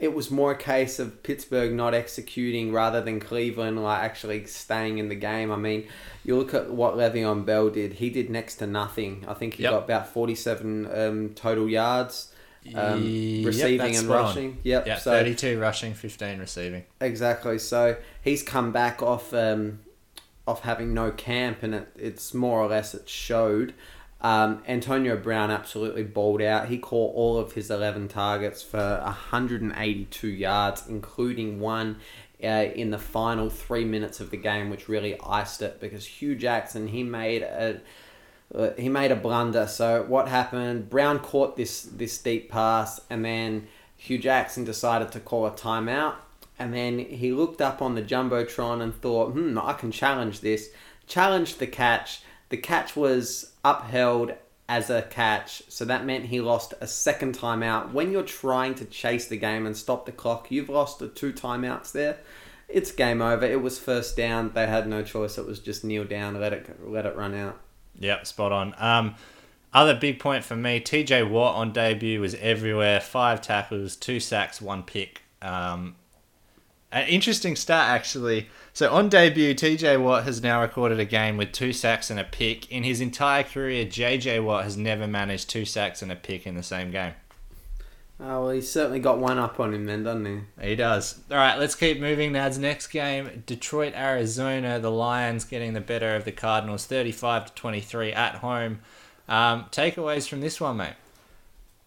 [0.01, 4.99] it was more a case of Pittsburgh not executing rather than Cleveland like actually staying
[4.99, 5.53] in the game.
[5.53, 5.87] I mean,
[6.25, 7.95] you look at what Le'Veon Bell did.
[7.95, 9.25] He did next to nothing.
[9.29, 9.73] I think he Yep.
[9.73, 12.33] got about forty-seven um, total yards,
[12.75, 14.17] um, Yep, receiving and on.
[14.25, 14.59] rushing.
[14.65, 14.87] Yep.
[14.87, 16.85] Yeah, so thirty-two rushing, fifteen receiving.
[17.01, 17.59] Exactly.
[17.59, 19.81] So he's come back off um,
[20.59, 23.73] having no camp, and it, it's more or less it showed.
[24.21, 26.69] Um, Antonio Brown absolutely balled out.
[26.69, 32.01] He caught all of his 11 targets for 182 yards, including one
[32.43, 36.35] uh, in the final three minutes of the game, which really iced it because Hue
[36.35, 37.81] Jackson he made a
[38.55, 39.67] uh, he made a blunder.
[39.67, 40.91] So what happened?
[40.91, 46.17] Brown caught this this deep pass, and then Hue Jackson decided to call a timeout.
[46.61, 50.71] And then he looked up on the jumbotron and thought, "Hmm, I can challenge this."
[51.07, 52.21] Challenged the catch.
[52.51, 54.35] The catch was upheld
[54.69, 57.93] as a catch, so that meant he lost a second timeout.
[57.93, 61.33] When you're trying to chase the game and stop the clock, you've lost the two
[61.33, 62.19] timeouts there.
[62.69, 63.45] It's game over.
[63.45, 64.53] It was first down.
[64.55, 65.39] They had no choice.
[65.39, 67.59] It was just kneel down, let it let it run out.
[67.99, 68.75] Yep, spot on.
[68.79, 69.17] Um,
[69.73, 73.01] other big point for me, TJ Watt on debut was everywhere.
[73.01, 75.23] Five tackles, two sacks, one pick.
[75.43, 75.97] Um,
[76.93, 78.49] an interesting stat actually.
[78.73, 82.25] So on debut, TJ Watt has now recorded a game with two sacks and a
[82.25, 82.71] pick.
[82.71, 86.55] In his entire career, JJ Watt has never managed two sacks and a pick in
[86.55, 87.15] the same game.
[88.23, 90.69] Oh, well, he's certainly got one up on him then, doesn't he?
[90.69, 91.21] He does.
[91.31, 92.33] All right, let's keep moving.
[92.33, 94.79] Nad's next game, Detroit, Arizona.
[94.79, 98.81] The Lions getting the better of the Cardinals, thirty-five to twenty-three at home.
[99.27, 100.95] Um, takeaways from this one, mate.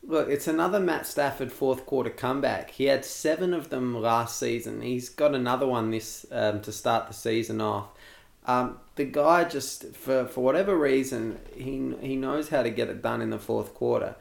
[0.06, 2.72] Look, it's another Matt Stafford fourth quarter comeback.
[2.72, 4.82] He had seven of them last season.
[4.82, 7.88] He's got another one this um, to start the season off.
[8.46, 13.02] Um, the guy just for for whatever reason he he knows how to get it
[13.02, 14.16] done in the fourth quarter.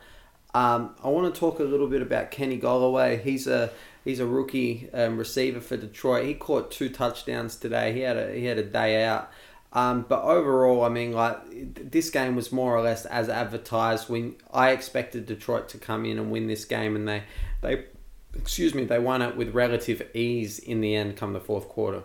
[0.55, 3.21] Um, I want to talk a little bit about Kenny Golladay.
[3.21, 3.71] He's a
[4.05, 6.27] he's a rookie um, receiver for Detroit.
[6.27, 7.93] He caught two touchdowns today.
[7.93, 9.33] He had a he had a day out.
[9.75, 14.09] Um, but overall, I mean, like this game was more or less as advertised.
[14.09, 17.23] When I expected Detroit to come in and win this game, and they
[17.63, 17.85] they
[18.35, 22.03] excuse me they won it with relative ease in the end, come the fourth quarter.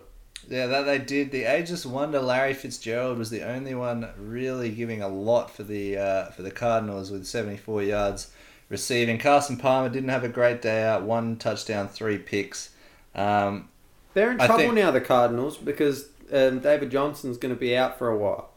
[0.49, 1.31] Yeah, that they did.
[1.31, 5.97] The ageless wonder Larry Fitzgerald was the only one really giving a lot for the
[5.97, 8.31] uh, for the Cardinals with seventy four yards
[8.69, 9.17] receiving.
[9.17, 11.03] Carson Palmer didn't have a great day out.
[11.03, 12.69] One touchdown, three picks.
[13.13, 13.67] Um,
[14.13, 17.75] They're in I trouble think- now, the Cardinals, because um, David Johnson's going to be
[17.75, 18.51] out for a while.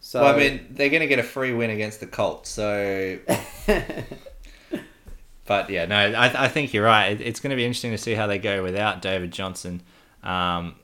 [0.00, 2.50] So well, I mean, they're going to get a free win against the Colts.
[2.50, 3.18] So,
[5.46, 7.12] but yeah, no, I, I think you're right.
[7.12, 9.80] It, it's going to be interesting to see how they go without David Johnson,
[10.24, 10.74] um,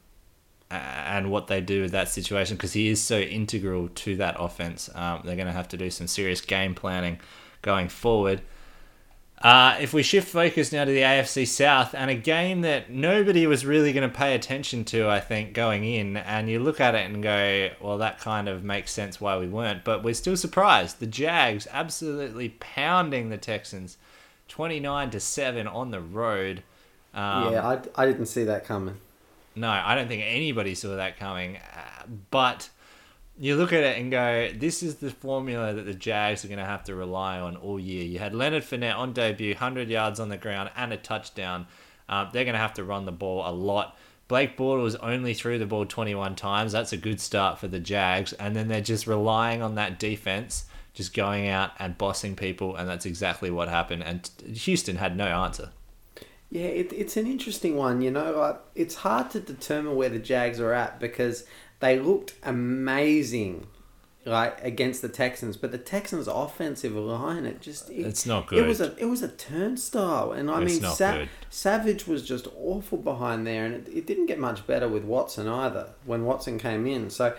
[0.71, 4.89] and what they do with that situation because he is so integral to that offense.
[4.95, 7.19] Um, they're going to have to do some serious game planning
[7.63, 8.43] going forward.
[9.41, 13.47] Uh, if we shift focus now to the AFC South and a game that nobody
[13.47, 16.97] was really going to pay attention to, I think, going in, and you look at
[16.97, 20.37] it and go, well, that kind of makes sense why we weren't, but we're still
[20.37, 20.99] surprised.
[20.99, 23.97] The Jags absolutely pounding the Texans
[24.49, 26.65] 29 to 7 on the road.
[27.15, 28.97] Um, yeah, I, I didn't see that coming.
[29.55, 31.59] no, I don't think anybody saw that coming.
[31.59, 32.71] Uh, but
[33.39, 36.59] you look at it and go, this is the formula that the Jags are going
[36.59, 38.05] to have to rely on all year.
[38.05, 41.67] You had Leonard Fournette on debut, 100 yards on the ground and a touchdown.
[42.09, 43.97] Um, they're going to have to run the ball a lot.
[44.27, 46.73] Blake Bortles only threw the ball 21 times.
[46.73, 48.33] That's a good start for the Jags.
[48.35, 52.75] And then they're just relying on that defense, just going out and bossing people.
[52.75, 54.03] And that's exactly what happened.
[54.03, 55.71] And Houston had no answer.
[56.51, 58.01] Yeah, it, it's an interesting one.
[58.01, 61.45] You know, it's hard to determine where the Jags are at because
[61.81, 63.67] they looked amazing,
[64.25, 65.57] like against the Texans.
[65.57, 68.59] But the Texans' offensive line, it just it, It's not good.
[68.59, 71.25] It was a it was a turnstile, and I It's mean, Sa-.
[71.51, 75.49] Savage was just awful behind there, and it, it didn't get much better with Watson
[75.49, 77.11] either when Watson came in.
[77.11, 77.35] So.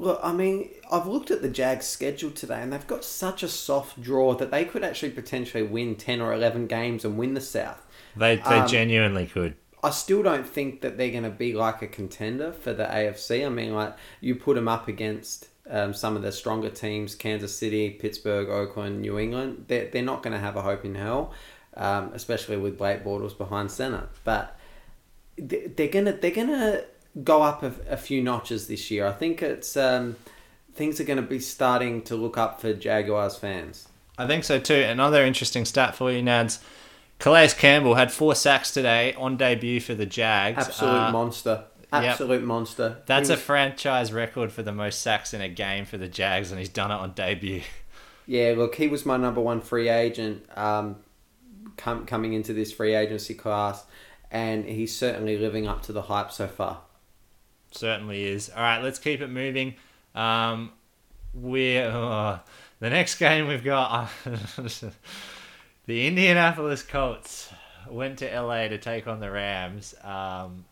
[0.00, 3.48] Look, I mean, I've looked at the Jags' schedule today, and they've got such a
[3.48, 7.40] soft draw that they could actually potentially win ten or eleven games and win the
[7.40, 7.84] South.
[8.16, 9.56] They, they Um, genuinely could.
[9.82, 13.46] I still don't think that they're going to be like a contender for the AFC.
[13.46, 17.56] I mean, like you put them up against um, some of the stronger teams, Kansas
[17.56, 19.66] City, Pittsburgh, Oakland, New England.
[19.68, 21.32] They're, they're not going to have a hope in hell,
[21.76, 24.08] um, especially with Blake Bortles behind center.
[24.24, 24.56] But
[25.36, 26.82] they- they're gonna they're gonna
[27.22, 29.06] go up a, a few notches this year.
[29.06, 30.16] I think it's um,
[30.74, 33.86] things are going to be starting to look up for Jaguars fans.
[34.16, 34.74] I think so too.
[34.74, 36.58] Another interesting stat for you, Nads.
[37.18, 40.66] Calais Campbell had four sacks today on debut for the Jags.
[40.68, 41.64] Absolute Uh, monster.
[41.92, 42.98] Absolute monster.
[43.06, 46.58] That's a franchise record for the most sacks in a game for the Jags, and
[46.58, 47.62] he's done it on debut.
[48.30, 50.96] Yeah, look, he was my number one free agent um,
[51.78, 53.86] com- coming into this free agency class,
[54.30, 56.82] and he's certainly living up to the hype so far.
[57.70, 58.50] Certainly is.
[58.50, 59.76] All right, let's keep it moving.
[60.14, 60.72] Um,
[61.32, 62.36] we uh,
[62.80, 64.10] the next game we've got
[65.88, 67.48] the Indianapolis Colts
[67.88, 69.94] went to LA to take on the Rams.
[70.04, 70.66] Um,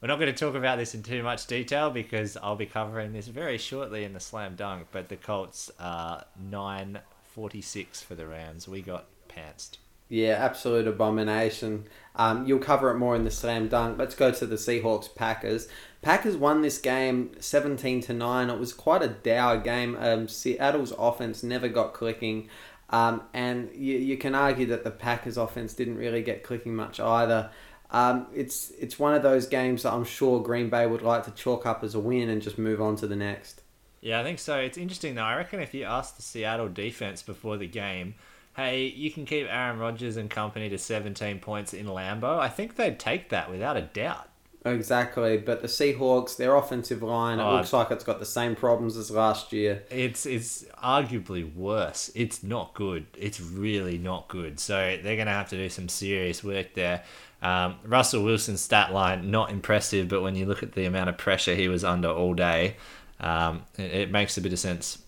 [0.00, 3.12] we're not going to talk about this in too much detail because I'll be covering
[3.12, 4.88] this very shortly in the slam dunk.
[4.90, 8.66] But the Colts are nine forty six for the Rams.
[8.66, 9.76] We got pantsed.
[10.08, 11.84] Yeah, absolute abomination.
[12.16, 13.96] Um, you'll cover it more in the slam dunk.
[13.96, 15.68] Let's go to the Seahawks Packers.
[16.02, 18.50] Packers won this game seventeen to nine.
[18.50, 19.96] It was quite a dour game.
[20.00, 22.48] Um, Seattle's offense never got clicking,
[22.92, 27.00] um, and you, you can argue that the Packers offense didn't really get clicking much
[27.00, 27.50] either.
[27.90, 31.30] Um, it's it's one of those games that I'm sure Green Bay would like to
[31.30, 33.62] chalk up as a win and just move on to the next.
[34.00, 34.58] Yeah, I think so.
[34.58, 35.22] It's interesting though.
[35.22, 38.14] I reckon if you ask the Seattle defense before the game,
[38.56, 42.76] hey, you can keep Aaron Rodgers and company to 17 points in Lambeau, I think
[42.76, 44.28] they'd take that without a doubt.
[44.64, 48.54] Exactly, but the Seahawks, their offensive line, it Oh, looks like it's got the same
[48.56, 49.82] problems as last year.
[49.90, 52.10] It's it's arguably worse.
[52.14, 53.06] It's not good.
[53.16, 54.58] It's really not good.
[54.58, 57.04] So they're going to have to do some serious work there.
[57.42, 61.18] Um, Russell Wilson's stat line not impressive, but when you look at the amount of
[61.18, 62.76] pressure he was under all day,
[63.20, 64.98] um, it, it makes a bit of sense.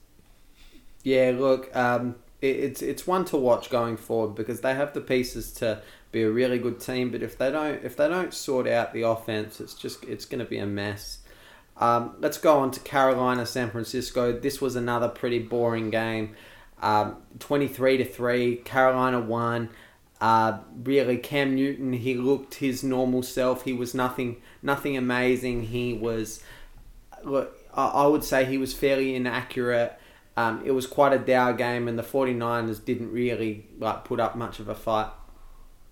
[1.02, 5.00] Yeah, look, um, it, it's it's one to watch going forward because they have the
[5.00, 5.82] pieces to
[6.14, 7.10] be a really good team.
[7.10, 10.38] But if they don't if they don't sort out the offense, it's just it's going
[10.38, 11.18] to be a mess.
[11.76, 14.32] Um, let's go on to Carolina, San Francisco.
[14.32, 16.36] This was another pretty boring game.
[16.80, 18.56] Um, 23 to 3.
[18.56, 19.70] Carolina won.
[20.20, 23.64] Uh, really, Cam Newton, he looked his normal self.
[23.64, 25.64] He was nothing, nothing amazing.
[25.64, 26.42] He was,
[27.24, 29.98] look, I would say he was fairly inaccurate.
[30.36, 34.36] Um, it was quite a dour game, and the 49ers didn't really like put up
[34.36, 35.10] much of a fight.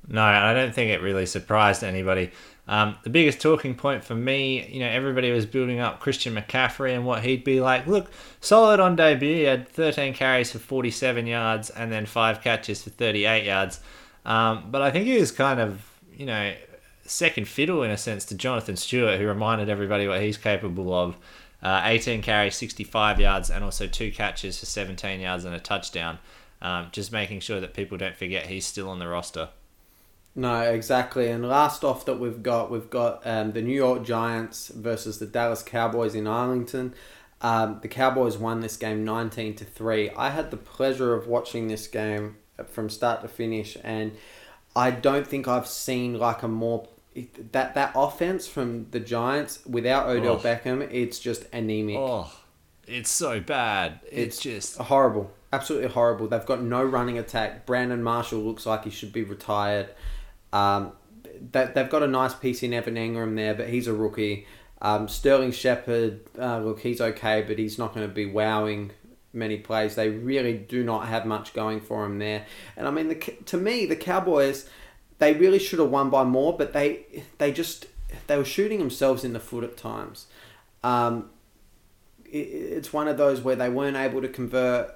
[0.08, 2.32] No, I don't think it really surprised anybody.
[2.68, 6.94] Um, the biggest talking point for me, you know, everybody was building up Christian McCaffrey
[6.94, 7.86] and what he'd be like.
[7.86, 9.34] Look, solid on debut.
[9.34, 13.80] He had 13 carries for 47 yards and then five catches for 38 yards.
[14.24, 15.84] Um, but I think he was kind of,
[16.16, 16.54] you know,
[17.04, 21.16] second fiddle in a sense to Jonathan Stewart, who reminded everybody what he's capable of.
[21.62, 26.18] Uh, 18 carries, 65 yards, and also two catches for 17 yards and a touchdown.
[26.60, 29.48] Um, just making sure that people don't forget he's still on the roster.
[30.34, 31.28] No, exactly.
[31.28, 35.26] And last off that we've got, we've got um, the New York Giants versus the
[35.26, 36.94] Dallas Cowboys in Arlington.
[37.42, 40.10] Um, the Cowboys won this game 19 to 3.
[40.10, 42.36] I had the pleasure of watching this game
[42.68, 44.12] from start to finish, and
[44.76, 46.88] I don't think I've seen like a more.
[47.50, 50.38] That, that offense from the Giants without Odell Oh.
[50.38, 51.96] Beckham, it's just anemic.
[51.98, 52.32] Oh,
[52.86, 54.00] it's so bad.
[54.04, 56.26] It's, It's just horrible, absolutely horrible.
[56.28, 57.66] They've got no running attack.
[57.66, 59.88] Brandon Marshall looks like he should be retired.
[60.52, 60.92] Um,
[61.52, 64.46] that they've got a nice piece in Evan Engram there, but he's a rookie.
[64.80, 68.92] Um, Sterling Shepard, uh, look, he's okay, but he's not going to be wowing
[69.32, 69.94] many plays.
[69.94, 72.46] They really do not have much going for him there.
[72.76, 74.68] And I mean, the, to me, the Cowboys,
[75.18, 77.86] they really should have won by more, but they they just
[78.26, 80.26] they were shooting themselves in the foot at times.
[80.82, 81.30] Um,
[82.24, 84.92] it, it's one of those where they weren't able to convert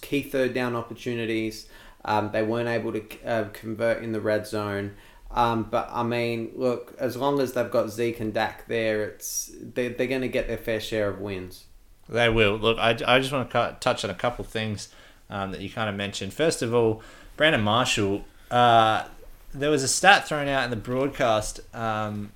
[0.00, 1.66] key third down opportunities.
[2.04, 4.94] Um, they weren't able to uh, convert in the red zone.
[5.30, 9.50] Um, but I mean, look, as long as they've got Zeke and Dak there, it's
[9.60, 11.64] they're, they're going to get their fair share of wins.
[12.08, 12.56] they will.
[12.56, 14.90] Look, I, I just want to touch on a couple things
[15.30, 16.32] um, that you kind of mentioned.
[16.32, 17.02] First of all,
[17.36, 18.24] Brandon Marshall.
[18.50, 19.04] Uh,
[19.52, 21.60] there was a stat thrown out in the broadcast.
[21.74, 22.32] Um,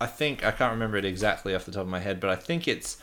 [0.00, 2.36] I think I can't remember it exactly off the top of my head, but I
[2.36, 2.98] think it's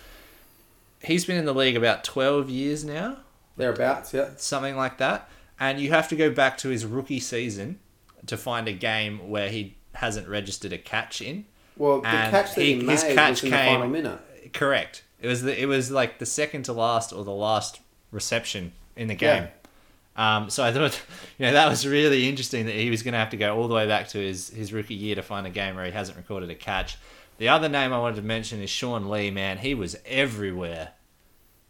[1.02, 3.18] he's been in the league about twelve years now.
[3.58, 4.30] Thereabouts, yeah.
[4.38, 5.30] something like that.
[5.62, 7.80] And you have to go back to his rookie season
[8.26, 11.46] to find a game where he hasn't registered a catch in.
[11.78, 13.88] Well, the And catch that he, he- made his catch was in the came- final
[13.88, 14.20] minute.
[14.54, 15.04] Correct.
[15.22, 17.80] It was the, it was like the second to last or the last
[18.12, 19.44] reception in the game.
[19.44, 19.50] Yeah.
[20.38, 21.00] Um, so I thought,
[21.38, 23.68] you know, that was really interesting that he was going to have to go all
[23.68, 26.18] the way back to his, his rookie year to find a game where he hasn't
[26.18, 26.98] recorded a catch.
[27.38, 29.32] The other name I wanted to mention is Sean Lee.
[29.32, 30.92] Man, he was everywhere.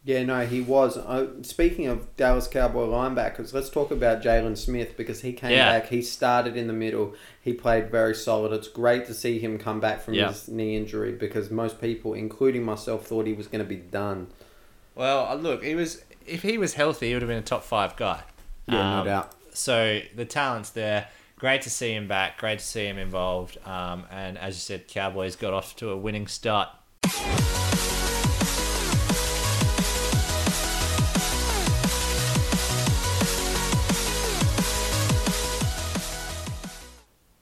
[0.03, 0.97] Yeah, no, he was.
[0.97, 5.79] Uh, speaking of Dallas Cowboy linebackers, let's talk about Jaylon Smith because he came Yeah.
[5.79, 5.89] back.
[5.89, 7.13] He started in the middle.
[7.39, 8.51] He played very solid.
[8.51, 10.29] It's great to see him come back from Yeah.
[10.29, 14.27] his knee injury because most people, including myself, thought he was going to be done.
[14.95, 17.63] Well, uh, look, he was if he was healthy, he would have been a top
[17.63, 18.21] five guy.
[18.67, 19.31] Yeah, Um, no doubt.
[19.53, 21.09] So the talent's there.
[21.37, 22.37] Great to see him back.
[22.39, 23.57] Great to see him involved.
[23.67, 26.69] Um, and as you said, Cowboys got off to a winning start.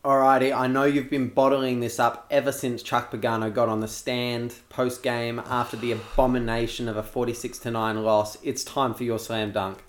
[0.10, 3.88] Alrighty, I know you've been bottling this up ever since Chuck Pagano got on the
[3.88, 8.36] stand post game after the abomination of a 46 to 9 loss.
[8.42, 9.84] It's time for your slam dunk.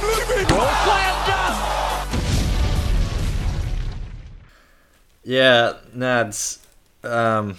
[0.00, 0.46] Leaving.
[5.24, 6.58] Yeah, Nads.
[7.02, 7.56] Um,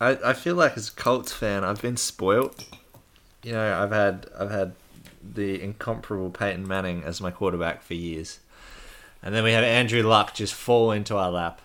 [0.00, 2.64] I I feel like as a Colts fan, I've been spoilt.
[3.42, 4.72] You know, I've had I've had
[5.22, 8.40] the incomparable Peyton Manning as my quarterback for years,
[9.22, 11.60] and then we have Andrew Luck just fall into our lap.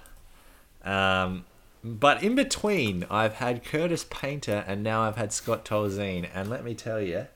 [0.84, 1.46] Um,
[1.84, 6.64] but in between, I've had Curtis Painter, and now I've had Scott Tolzien, and let
[6.64, 7.28] me tell you,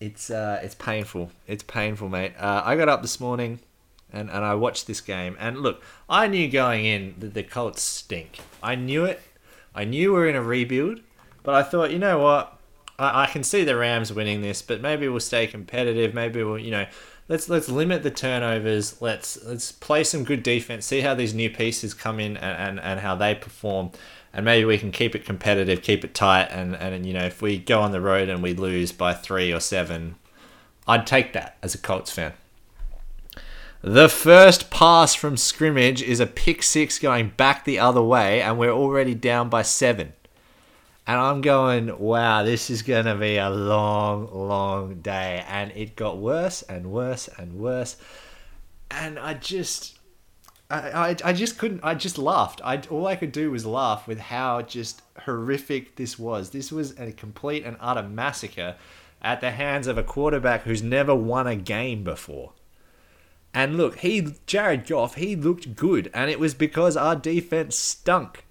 [0.00, 1.30] it's uh, it's painful.
[1.46, 2.32] It's painful, mate.
[2.38, 3.60] Uh, I got up this morning
[4.14, 5.36] and, and I watched this game.
[5.38, 8.38] And look, I knew going in that the Colts stink.
[8.62, 9.20] I knew it.
[9.74, 11.00] I knew we are in a rebuild.
[11.44, 12.58] But I thought, you know what?
[12.98, 16.14] I, I can see the Rams winning this, but maybe we'll stay competitive.
[16.14, 16.86] Maybe we'll, you know,
[17.28, 19.00] let's let's limit the turnovers.
[19.00, 20.86] Let's let's play some good defense.
[20.86, 23.90] See how these new pieces come in and, and, and how they perform.
[24.32, 26.48] And maybe we can keep it competitive, keep it tight.
[26.50, 29.52] And, and, you know, if we go on the road and we lose by three
[29.52, 30.16] or seven,
[30.88, 32.32] I'd take that as a Colts fan.
[33.86, 38.58] The first pass from scrimmage is a pick six going back the other way, and
[38.58, 40.14] we're already down by seven.
[41.06, 45.44] And I'm going, wow, this is going to be a long, long day.
[45.46, 47.98] And it got worse and worse and worse.
[48.90, 49.98] And I just,
[50.70, 52.62] I, I, just couldn't, I just laughed.
[52.64, 56.48] I, all I could do was laugh with how just horrific this was.
[56.48, 58.76] This was a complete and utter massacre
[59.20, 62.54] at the hands of a quarterback who's never won a game before.
[63.54, 68.44] And look, he Jared Goff, he looked good, and it was because our defense stunk.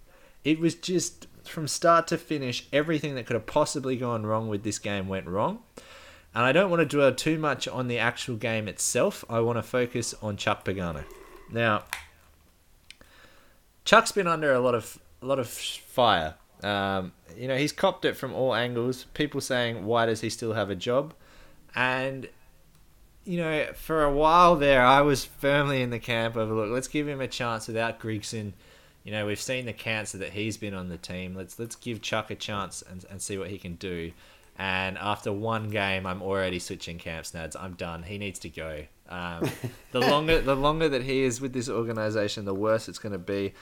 [0.45, 4.63] It was just from start to finish, everything that could have possibly gone wrong with
[4.63, 5.59] this game went wrong.
[6.33, 9.23] And I don't want to dwell too much on the actual game itself.
[9.29, 11.03] I want to focus on Chuck Pagano.
[11.51, 11.83] Now,
[13.85, 16.35] Chuck's been under a lot of a lot of fire.
[16.63, 19.05] Um, you know, he's copped it from all angles.
[19.13, 21.13] People saying, "Why does he still have a job?"
[21.75, 22.29] And
[23.25, 26.87] you know, for a while there, I was firmly in the camp of look, let's
[26.87, 28.53] give him a chance without Grigson.
[29.03, 31.35] You know, we've seen the cancer that he's been on the team.
[31.35, 34.11] Let's let's give Chuck a chance and, and see what he can do.
[34.57, 37.31] And after one game, I'm already switching camps.
[37.31, 38.03] Nads, I'm done.
[38.03, 38.85] He needs to go.
[39.09, 39.49] Um,
[39.91, 43.19] the longer the longer that he is with this organization, the worse it's going to
[43.19, 43.53] be.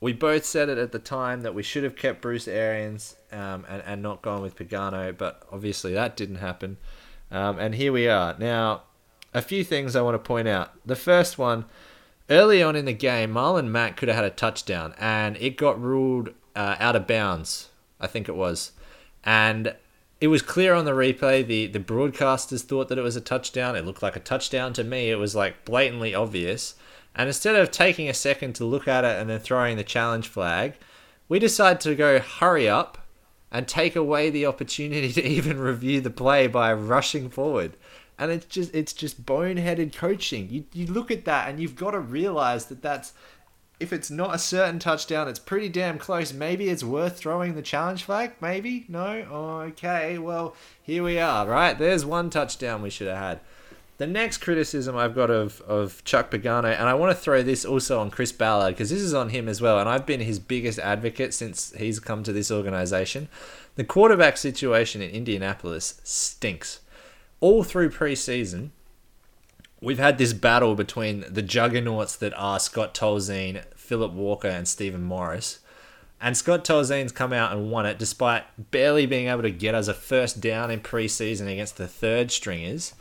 [0.00, 3.66] We both said it at the time that we should have kept Bruce Arians um,
[3.68, 6.78] and and not gone with Pagano, but obviously that didn't happen.
[7.30, 8.82] Um, and here we are now
[9.32, 10.72] a few things I want to point out.
[10.84, 11.64] The first one,
[12.28, 15.80] early on in the game, Marlon Mack could have had a touchdown, and it got
[15.80, 17.68] ruled uh, out of bounds.
[18.00, 18.72] I think it was,
[19.24, 19.74] and
[20.20, 21.46] it was clear on the replay.
[21.46, 23.76] the The broadcasters thought that it was a touchdown.
[23.76, 25.10] It looked like a touchdown to me.
[25.10, 26.74] It was like blatantly obvious.
[27.14, 30.28] And instead of taking a second to look at it and then throwing the challenge
[30.28, 30.74] flag,
[31.28, 32.98] we decided to go hurry up
[33.50, 37.76] and take away the opportunity to even review the play by rushing forward
[38.20, 40.48] and it's just it's just boneheaded coaching.
[40.50, 43.14] You you look at that and you've got to realize that that's
[43.80, 46.34] if it's not a certain touchdown, it's pretty damn close.
[46.34, 48.32] Maybe it's worth throwing the challenge flag.
[48.38, 49.10] Maybe no.
[49.70, 51.46] Okay, well here we are.
[51.46, 53.40] Right, there's one touchdown we should have had.
[53.96, 57.66] The next criticism I've got of, of Chuck Pagano, and I want to throw this
[57.66, 60.38] also on Chris Ballard because this is on him as well, and I've been his
[60.38, 63.28] biggest advocate since he's come to this organization.
[63.76, 66.80] The quarterback situation in Indianapolis stinks
[67.40, 68.70] all through preseason,
[69.80, 75.02] we've had this battle between the juggernauts that are Scott Tolzien, Philip Walker, and Stephen
[75.02, 75.60] Morris.
[76.20, 79.88] And Scott Tolzien's come out and won it despite barely being able to get us
[79.88, 82.94] a first down in preseason against the third stringers.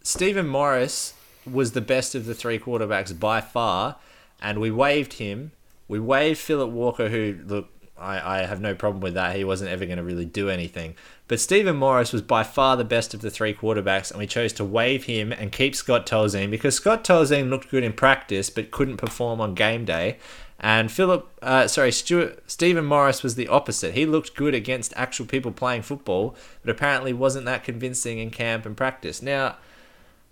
[0.00, 1.14] Stephen Morris
[1.44, 3.96] was the best of the three quarterbacks by far,
[4.40, 5.50] and we waived him.
[5.88, 7.68] We waived Philip Walker, who, look,
[8.04, 9.34] I, I have no problem with that.
[9.34, 10.94] He wasn't ever going to really do anything.
[11.26, 14.52] But Stephen Morris was by far the best of the three quarterbacks, and we chose
[14.54, 18.70] to waive him and keep Scott Tolzien because Scott Tolzien looked good in practice but
[18.70, 20.18] couldn't perform on game day.
[20.60, 23.94] And Philip, uh, sorry, Stuart, Stephen Morris was the opposite.
[23.94, 28.64] He looked good against actual people playing football, but apparently wasn't that convincing in camp
[28.64, 29.20] and practice.
[29.20, 29.56] Now,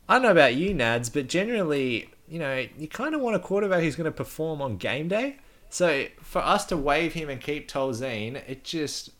[0.09, 3.41] I don't know about you, Nads, but generally, you know, you kind of want a
[3.41, 5.37] quarterback who's going to perform on game day.
[5.73, 9.11] So for us to waive him and keep Tolzien, it just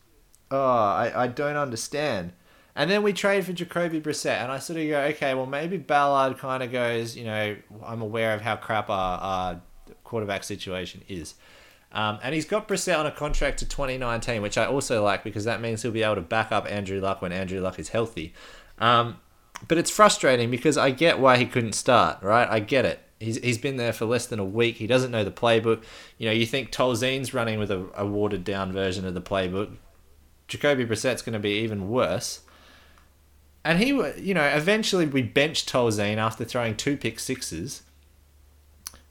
[0.51, 2.33] oh, I, I don't understand.
[2.75, 5.77] And then we trade for Jacoby Brissett, and I sort of go, okay, well maybe
[5.77, 9.61] Ballard kind of goes, you know, I'm aware of how crap our, our
[10.03, 11.33] quarterback situation is.
[11.91, 15.45] Um, and he's got Brissett on a contract to 2019, which I also like because
[15.45, 18.33] that means he'll be able to back up Andrew Luck when Andrew Luck is healthy.
[18.77, 19.19] Um,
[19.67, 22.47] but it's frustrating because I get why he couldn't start, right?
[22.47, 22.99] I get it.
[23.23, 24.77] He's, he's been there for less than a week.
[24.77, 25.83] He doesn't know the playbook.
[26.17, 29.75] You know, you think Tolzien's running with a, a watered down version of the playbook.
[30.47, 32.41] Jacoby Brissett's going to be even worse.
[33.65, 37.83] And he, you know, eventually we benched Tolzien after throwing two pick sixes.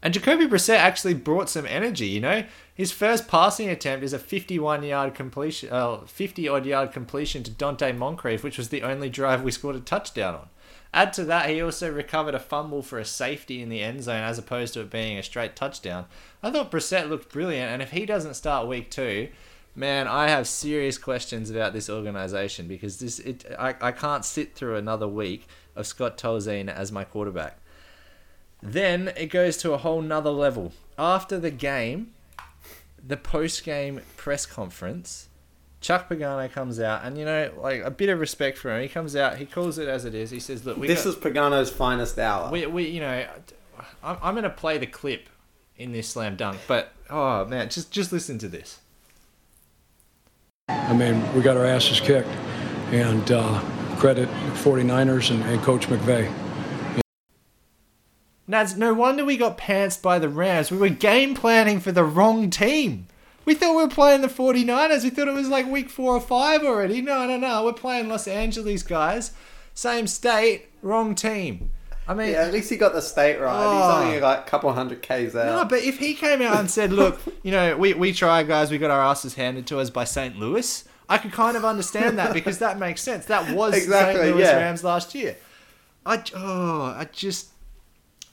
[0.03, 2.45] And Jacoby Brissett actually brought some energy, you know.
[2.75, 7.51] His first passing attempt is a 51 yard completion, uh, 50 odd yard completion to
[7.51, 10.49] Donte Moncrief, which was the only drive we scored a touchdown on.
[10.95, 14.23] Add to that, he also recovered a fumble for a safety in the end zone
[14.23, 16.05] as opposed to it being a straight touchdown.
[16.43, 19.29] I thought Brissett looked brilliant, and if he doesn't start week two,
[19.75, 24.55] man, I have serious questions about this organization because this it I, I can't sit
[24.55, 27.59] through another week of Scott Tolzien as my quarterback.
[28.63, 30.73] Then it goes to a whole nother level.
[30.99, 32.13] After the game,
[33.05, 35.29] the post game press conference,
[35.83, 38.81] Chuck Pagano comes out, and you know, like a bit of respect for him.
[38.83, 40.31] He comes out, he calls it as it is.
[40.31, 43.27] He says, "Look, this got, is Pagano's finest hour." We, we, you know,
[44.03, 45.29] I'm, I'm going to play the clip
[45.77, 48.79] in this slam dunk, but oh man, just just listen to this.
[50.69, 52.29] I mean, we got our asses kicked,
[52.93, 53.61] and uh,
[53.99, 54.29] credit
[54.63, 56.33] 49ers and, and Coach McVay.
[58.49, 60.71] Nads, no wonder we got pantsed by the Rams.
[60.71, 63.09] We were game planning for the wrong team.
[63.45, 65.03] We thought we were playing the 49ers.
[65.05, 67.03] We thought it was like week four or five already.
[67.03, 67.65] No, no, no.
[67.65, 69.33] We're playing Los Angeles guys.
[69.75, 71.71] Same state, wrong team.
[72.07, 73.55] I mean, Yeah, at least he got the state right.
[73.65, 73.77] Oh.
[73.99, 75.47] He's only like a couple hundred k's out.
[75.47, 78.71] no, but if he came out and said, look, you know, we, we tried, guys,
[78.71, 80.37] we got our asses handed to us by St.
[80.37, 83.27] Louis, I could kind of understand that because that makes sense.
[83.27, 84.35] That was Exactly, St.
[84.37, 84.57] Louis yeah.
[84.57, 85.37] Rams last year.
[86.05, 87.49] I, oh, I just,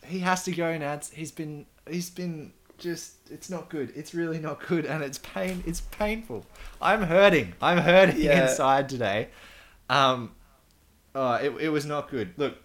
[0.06, 0.94] he has to go now.
[0.94, 3.92] It's- He's been, he's been just, it's not good.
[3.96, 4.86] It's really not good.
[4.86, 6.46] And it's pain, it's painful.
[6.82, 7.54] I'm hurting.
[7.62, 8.44] I'm hurting Yeah.
[8.50, 9.30] inside today.
[9.90, 10.32] Um,
[11.16, 12.34] oh, it, it was not good.
[12.38, 12.56] Look,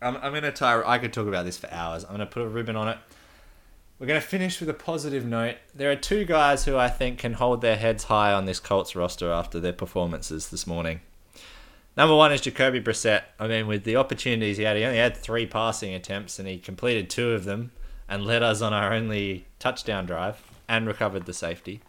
[0.00, 0.82] I'm, I'm going to tie.
[0.84, 2.04] I could talk about this for hours.
[2.04, 2.98] I'm going to put a ribbon on it.
[3.98, 5.56] We're going to finish with a positive note.
[5.74, 8.94] There are two guys who I think can hold their heads high on this Colts
[8.94, 11.00] roster after their performances this morning.
[11.96, 13.22] Number one is Jacoby Brissett.
[13.40, 16.58] I mean, with the opportunities he had, he only had three passing attempts and he
[16.58, 17.72] completed two of them
[18.08, 21.80] and led us on our only touchdown drive and recovered the safety.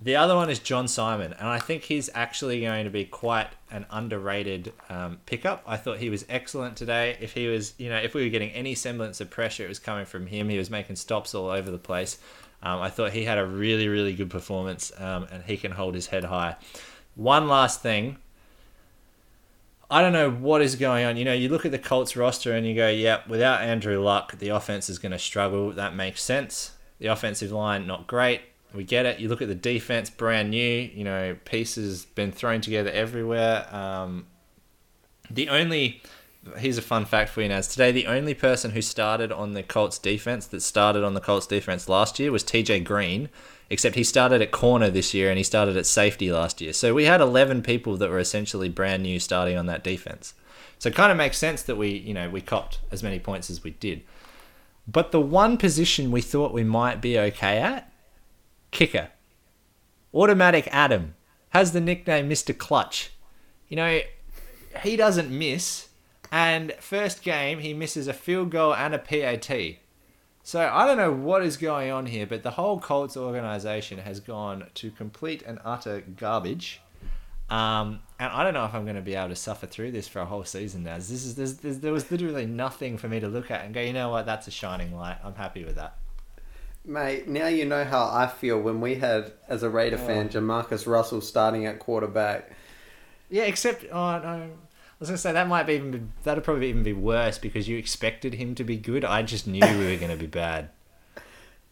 [0.00, 3.48] The other one is John Simon, and I think he's actually going to be quite
[3.70, 5.62] an underrated um, pickup.
[5.66, 7.16] I thought he was excellent today.
[7.20, 9.78] If he was, you know, if we were getting any semblance of pressure, it was
[9.78, 10.48] coming from him.
[10.48, 12.18] He was making stops all over the place.
[12.62, 15.94] Um, I thought he had a really, really good performance, um, and he can hold
[15.94, 16.56] his head high.
[17.14, 18.18] One last thing.
[19.90, 21.16] I don't know what is going on.
[21.16, 24.38] You know, you look at the Colts roster and you go, yep, without Andrew Luck,
[24.38, 25.72] the offense is going to struggle.
[25.72, 26.72] That makes sense.
[26.98, 28.40] The offensive line, not great.
[28.72, 29.20] We get it.
[29.20, 30.90] You look at the defense, brand new.
[30.94, 33.68] You know, pieces been thrown together everywhere.
[33.74, 34.26] Um,
[35.30, 36.02] the only
[36.56, 37.68] here's a fun fact for you, Naz.
[37.68, 41.46] Today, the only person who started on the Colts defense that started on the Colts
[41.46, 43.28] defense last year was TJ Green,
[43.70, 46.72] except he started at corner this year and he started at safety last year.
[46.72, 50.34] So we had 11 people that were essentially brand new starting on that defense.
[50.78, 53.50] So it kind of makes sense that we, you know, we copped as many points
[53.50, 54.02] as we did.
[54.86, 57.90] But the one position we thought we might be okay at,
[58.70, 59.08] kicker.
[60.12, 61.14] Automatic Adam
[61.50, 62.56] has the nickname Mr.
[62.56, 63.10] Clutch.
[63.68, 64.00] You know,
[64.82, 65.88] he doesn't miss,
[66.30, 69.78] and first game he misses a field goal and a PAT.
[70.46, 74.20] So I don't know what is going on here, but the whole Colts organization has
[74.20, 76.82] gone to complete and utter garbage.
[77.48, 80.06] Um, and I don't know if I'm going to be able to suffer through this
[80.06, 80.96] for a whole season now.
[80.96, 83.80] This is there's, there's, there was literally nothing for me to look at and go,
[83.80, 85.16] you know what, that's a shining light.
[85.24, 85.96] I'm happy with that.
[86.84, 90.86] Mate, now you know how I feel when we had, as a Raider fan, Jamarcus
[90.86, 92.52] Russell starting at quarterback.
[93.30, 94.50] Yeah, except oh no,
[94.98, 97.78] was gonna say that might be even be, that'd probably even be worse because you
[97.78, 99.04] expected him to be good.
[99.04, 100.70] I just knew we were gonna be bad.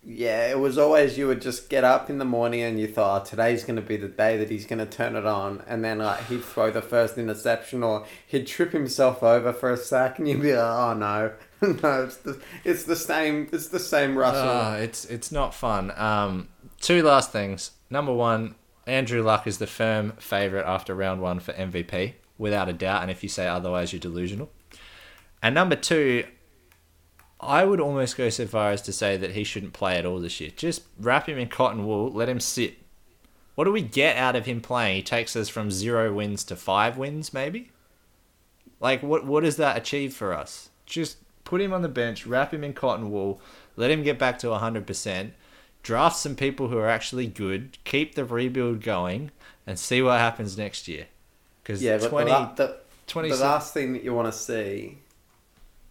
[0.05, 3.23] Yeah, it was always you would just get up in the morning and you thought,
[3.23, 5.63] oh, today's going to be the day that he's going to turn it on.
[5.69, 9.77] And then like he'd throw the first interception or he'd trip himself over for a
[9.77, 11.33] sack and you'd be like, oh no.
[11.63, 14.49] no, it's the, it's the same, it's the same Russell.
[14.49, 15.93] Oh, it's it's not fun.
[15.97, 16.49] Um,
[16.81, 17.71] two last things.
[17.89, 22.73] Number one, Andrew Luck is the firm favorite after round one for MVP, without a
[22.73, 23.03] doubt.
[23.03, 24.51] And if you say otherwise, you're delusional.
[25.43, 26.25] And number two,
[27.41, 30.21] I would almost go so far as to say that he shouldn't play at all
[30.21, 30.51] this year.
[30.55, 32.79] Just wrap him in cotton wool, let him sit.
[33.55, 34.97] What do we get out of him playing?
[34.97, 37.71] He takes us from zero wins to five wins, maybe.
[38.81, 40.71] Like, what what does that achieve for us?
[40.87, 43.41] Just put him on the bench, wrap him in cotton wool,
[43.77, 45.31] let him get back to 100%,
[45.83, 49.31] draft some people who are actually good, keep the rebuild going,
[49.67, 51.07] and see what happens next year.
[51.63, 52.11] Because yeah, but
[52.57, 52.77] the, the,
[53.07, 54.99] 20 the last thing that you want to see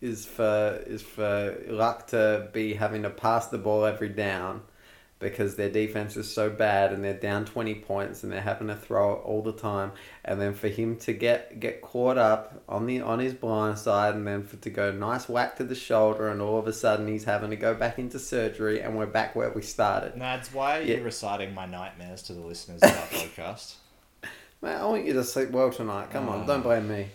[0.02, 4.62] is for is for Luck to be having to pass the ball every down
[5.20, 8.76] because their defense is so bad and they're down 20 points and they're having to
[8.76, 9.92] throw it all the time
[10.26, 14.16] and then for him to get get caught up on the on his blind side
[14.16, 17.08] and then for to go nice whack to the shoulder and all of a sudden
[17.08, 20.16] he's having to go back into surgery and we're back where we started.
[20.16, 20.96] Nads, why are Yeah.
[20.98, 23.76] you reciting my nightmares to the listeners of our podcast?
[24.62, 26.12] Man, I want you to sleep well tonight.
[26.12, 27.08] Come on, don't blame me.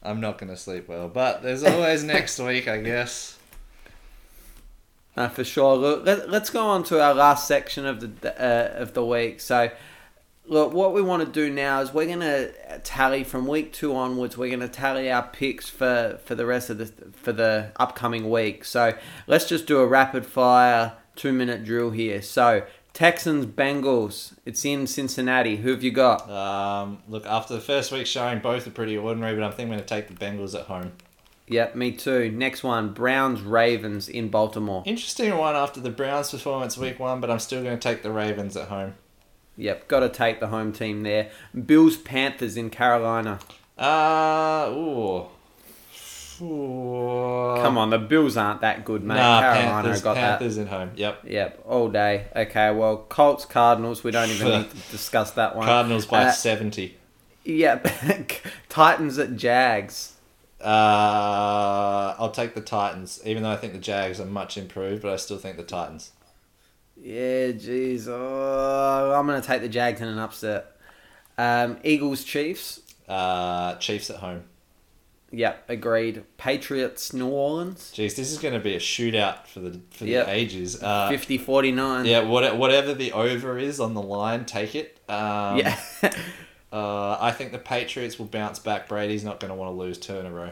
[0.00, 3.36] I'm not going to sleep well, but there's always next week, I guess.
[5.16, 5.76] No, for sure.
[5.76, 9.40] Look, let, let's go on to our last section of the uh, of the week.
[9.40, 9.72] So,
[10.46, 12.52] look, what we want to do now is we're going to
[12.84, 14.38] tally from week two onwards.
[14.38, 18.30] We're going to tally our picks for, for the rest of the for the upcoming
[18.30, 18.64] week.
[18.64, 18.96] So,
[19.26, 22.22] let's just do a rapid fire two minute drill here.
[22.22, 22.64] So,
[22.98, 24.32] Texans Bengals.
[24.44, 25.54] It's in Cincinnati.
[25.58, 26.28] Who have you got?
[26.28, 29.76] Um, look, after the first week showing, both are pretty ordinary, but I think I'm
[29.76, 30.90] going to take the Bengals at home.
[31.46, 32.32] Yep, me too.
[32.32, 34.82] Next one, Browns Ravens in Baltimore.
[34.84, 38.10] Interesting one after the Browns' performance week one, but I'm still going to take the
[38.10, 38.94] Ravens at home.
[39.56, 41.30] Yep, got to take the home team there.
[41.66, 43.38] Bills Panthers in Carolina.
[43.78, 45.26] Uh, ooh.
[46.38, 49.16] Come on, the Bills aren't that good, mate.
[49.16, 50.90] Nah, Carolina Panthers, got Panthers at home.
[50.96, 51.20] Yep.
[51.26, 52.26] Yep, all day.
[52.34, 54.04] Okay, well, Colts, Cardinals.
[54.04, 55.66] We don't even need to discuss that one.
[55.66, 56.96] Cardinals by Uh, 70.
[57.44, 57.88] Yep,
[58.68, 60.14] Titans at Jags.
[60.60, 65.12] Uh, I'll take the Titans, even though I think the Jags are much improved, but
[65.12, 66.10] I still think the Titans.
[67.00, 68.06] Yeah, jeez.
[68.08, 70.76] Oh, I'm gonna take the Jags in an upset.
[71.36, 72.80] Um, Eagles, Chiefs.
[73.08, 74.42] Uh, Chiefs at home.
[75.30, 76.24] Yep, agreed.
[76.38, 77.92] Patriots, New Orleans.
[77.94, 80.26] Jeez, this is going to be a shootout for the for Yep.
[80.26, 80.82] the ages.
[80.82, 82.06] Uh, 50-49.
[82.06, 84.98] yeah, what, whatever the over is on the line, take it.
[85.08, 85.78] Um, Yeah.
[86.70, 88.88] Uh, I think the Patriots will bounce back.
[88.88, 90.50] Brady's not going to want to lose two in a row.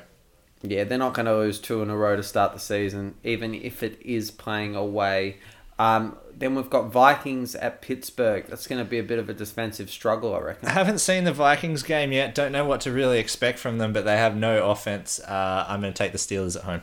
[0.62, 3.54] yeah, they're not going to lose two in a row to start the season, even
[3.54, 5.36] if it is playing away.
[5.78, 8.44] Um, then we've got Vikings at Pittsburgh.
[8.46, 10.68] That's going to be a bit of a defensive struggle, I reckon.
[10.68, 12.34] I haven't seen the Vikings game yet.
[12.34, 15.18] Don't know what to really expect from them, but they have no offense.
[15.20, 16.82] Uh, I'm going to take the Steelers at home.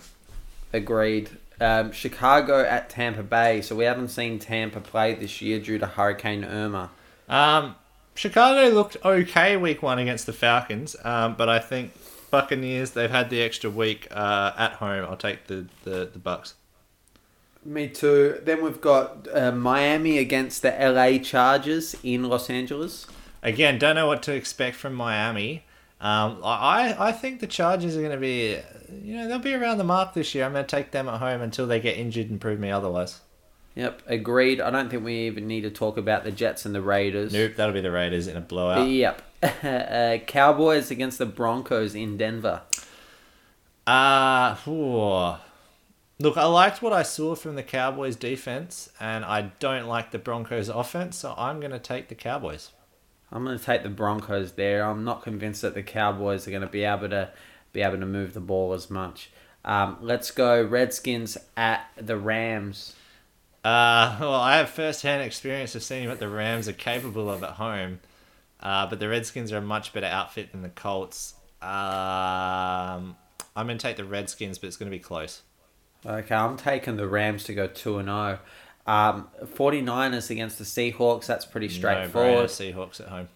[0.73, 1.30] Agreed.
[1.61, 3.61] Um, Chicago at Tampa Bay.
[3.61, 6.89] So we haven't seen Tampa play this year due to Hurricane Irma.
[7.30, 7.75] Um,
[8.15, 11.93] Chicago looked okay week one against the Falcons, um, but I think
[12.30, 15.05] Buccaneers they've had the extra week uh, at home.
[15.05, 16.53] I'll take the the, the Bucs.
[17.65, 18.41] Me too.
[18.44, 23.07] Then we've got uh, Miami against the LA Chargers in Los Angeles.
[23.41, 25.64] Again, don't know what to expect from Miami.
[26.02, 28.57] Um, I I think the Chargers are going to be,
[29.02, 30.44] you know, they'll be around the mark this year.
[30.44, 33.22] I'm going to take them at home until they get injured and prove me otherwise.
[33.76, 34.61] Yep, agreed.
[34.61, 37.34] I don't think we even need to talk about the Jets and the Raiders.
[37.34, 38.88] Nope, that'll be the Raiders in a blowout.
[38.88, 39.22] Yep.
[39.64, 42.61] uh, Cowboys against the Broncos in Denver.
[43.88, 45.38] Uh.
[46.19, 50.19] Look, I liked what I saw from the Cowboys defense, and I don't like the
[50.19, 52.72] Broncos offense, so I'm going to take the Cowboys.
[53.31, 54.85] I'm going to take the Broncos there.
[54.85, 57.31] I'm not convinced that the Cowboys are going to be able to
[57.72, 59.31] be able to move the ball as much.
[59.65, 62.95] Um, let's go Redskins at the Rams.
[63.64, 67.52] Uh, well, I have first-hand experience of seeing what the Rams are capable of at
[67.52, 68.02] home,
[68.60, 71.34] uh, but the Redskins are a much better outfit than the Colts.
[71.61, 73.15] Um,
[73.56, 75.41] I'm going to take the Redskins, but it's going to be close.
[76.05, 78.39] Okay, I'm taking the Rams to go 2 and 0.
[78.85, 81.25] Um, 49ers against the Seahawks.
[81.25, 82.49] That's pretty No straightforward.
[82.49, 83.30] Seahawks at home.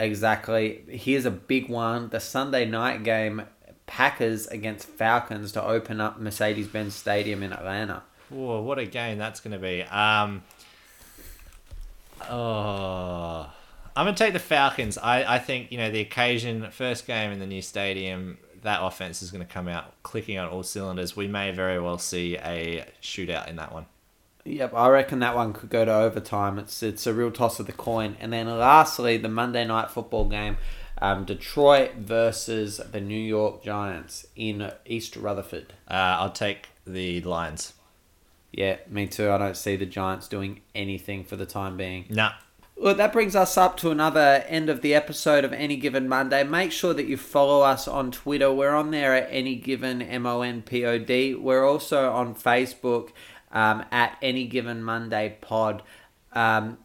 [0.00, 0.84] Exactly.
[0.88, 2.08] Here's a big one.
[2.08, 3.42] The Sunday night game,
[3.86, 8.02] Packers against Falcons to open up Mercedes-Benz Stadium in Atlanta.
[8.30, 9.82] Whoa, what a game that's going to be.
[9.82, 10.42] Um,
[12.30, 13.50] oh,
[13.96, 14.98] I'm going to take the Falcons.
[14.98, 18.38] I, I think, you know, the occasion, first game in the new stadium,
[18.68, 21.16] that offense is going to come out clicking on all cylinders.
[21.16, 23.86] We may very well see a shootout in that one.
[24.44, 26.58] Yep, I reckon that one could go to overtime.
[26.58, 28.16] It's it's a real toss of the coin.
[28.20, 30.58] And then lastly, the Monday night football game,
[31.00, 35.72] um, Detroit versus the New York Giants in East Rutherford.
[35.90, 37.72] Uh, I'll take the Lions.
[38.52, 39.30] Yeah, me too.
[39.30, 42.04] I don't see the Giants doing anything for the time being.
[42.10, 42.32] Nah.
[42.80, 46.44] Well, that brings us up to another end of the episode of Any Given Monday.
[46.44, 48.52] Make sure that you follow us on Twitter.
[48.52, 51.34] We're on there at Any Given M O N P O D.
[51.34, 53.10] We're also on Facebook
[53.50, 55.82] um, at Any Given Monday Pod.
[56.32, 56.78] Um,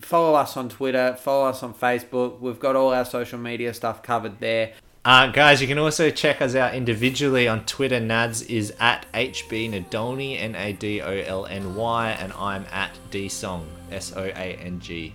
[0.00, 1.16] follow us on Twitter.
[1.18, 2.40] Follow us on Facebook.
[2.40, 4.74] We've got all our social media stuff covered there.
[5.02, 7.98] Uh, guys, you can also check us out individually on Twitter.
[7.98, 12.90] Nads is at HB Nadolny, N A D O L N Y, and I'm at
[13.10, 15.14] DSong, S O A N G.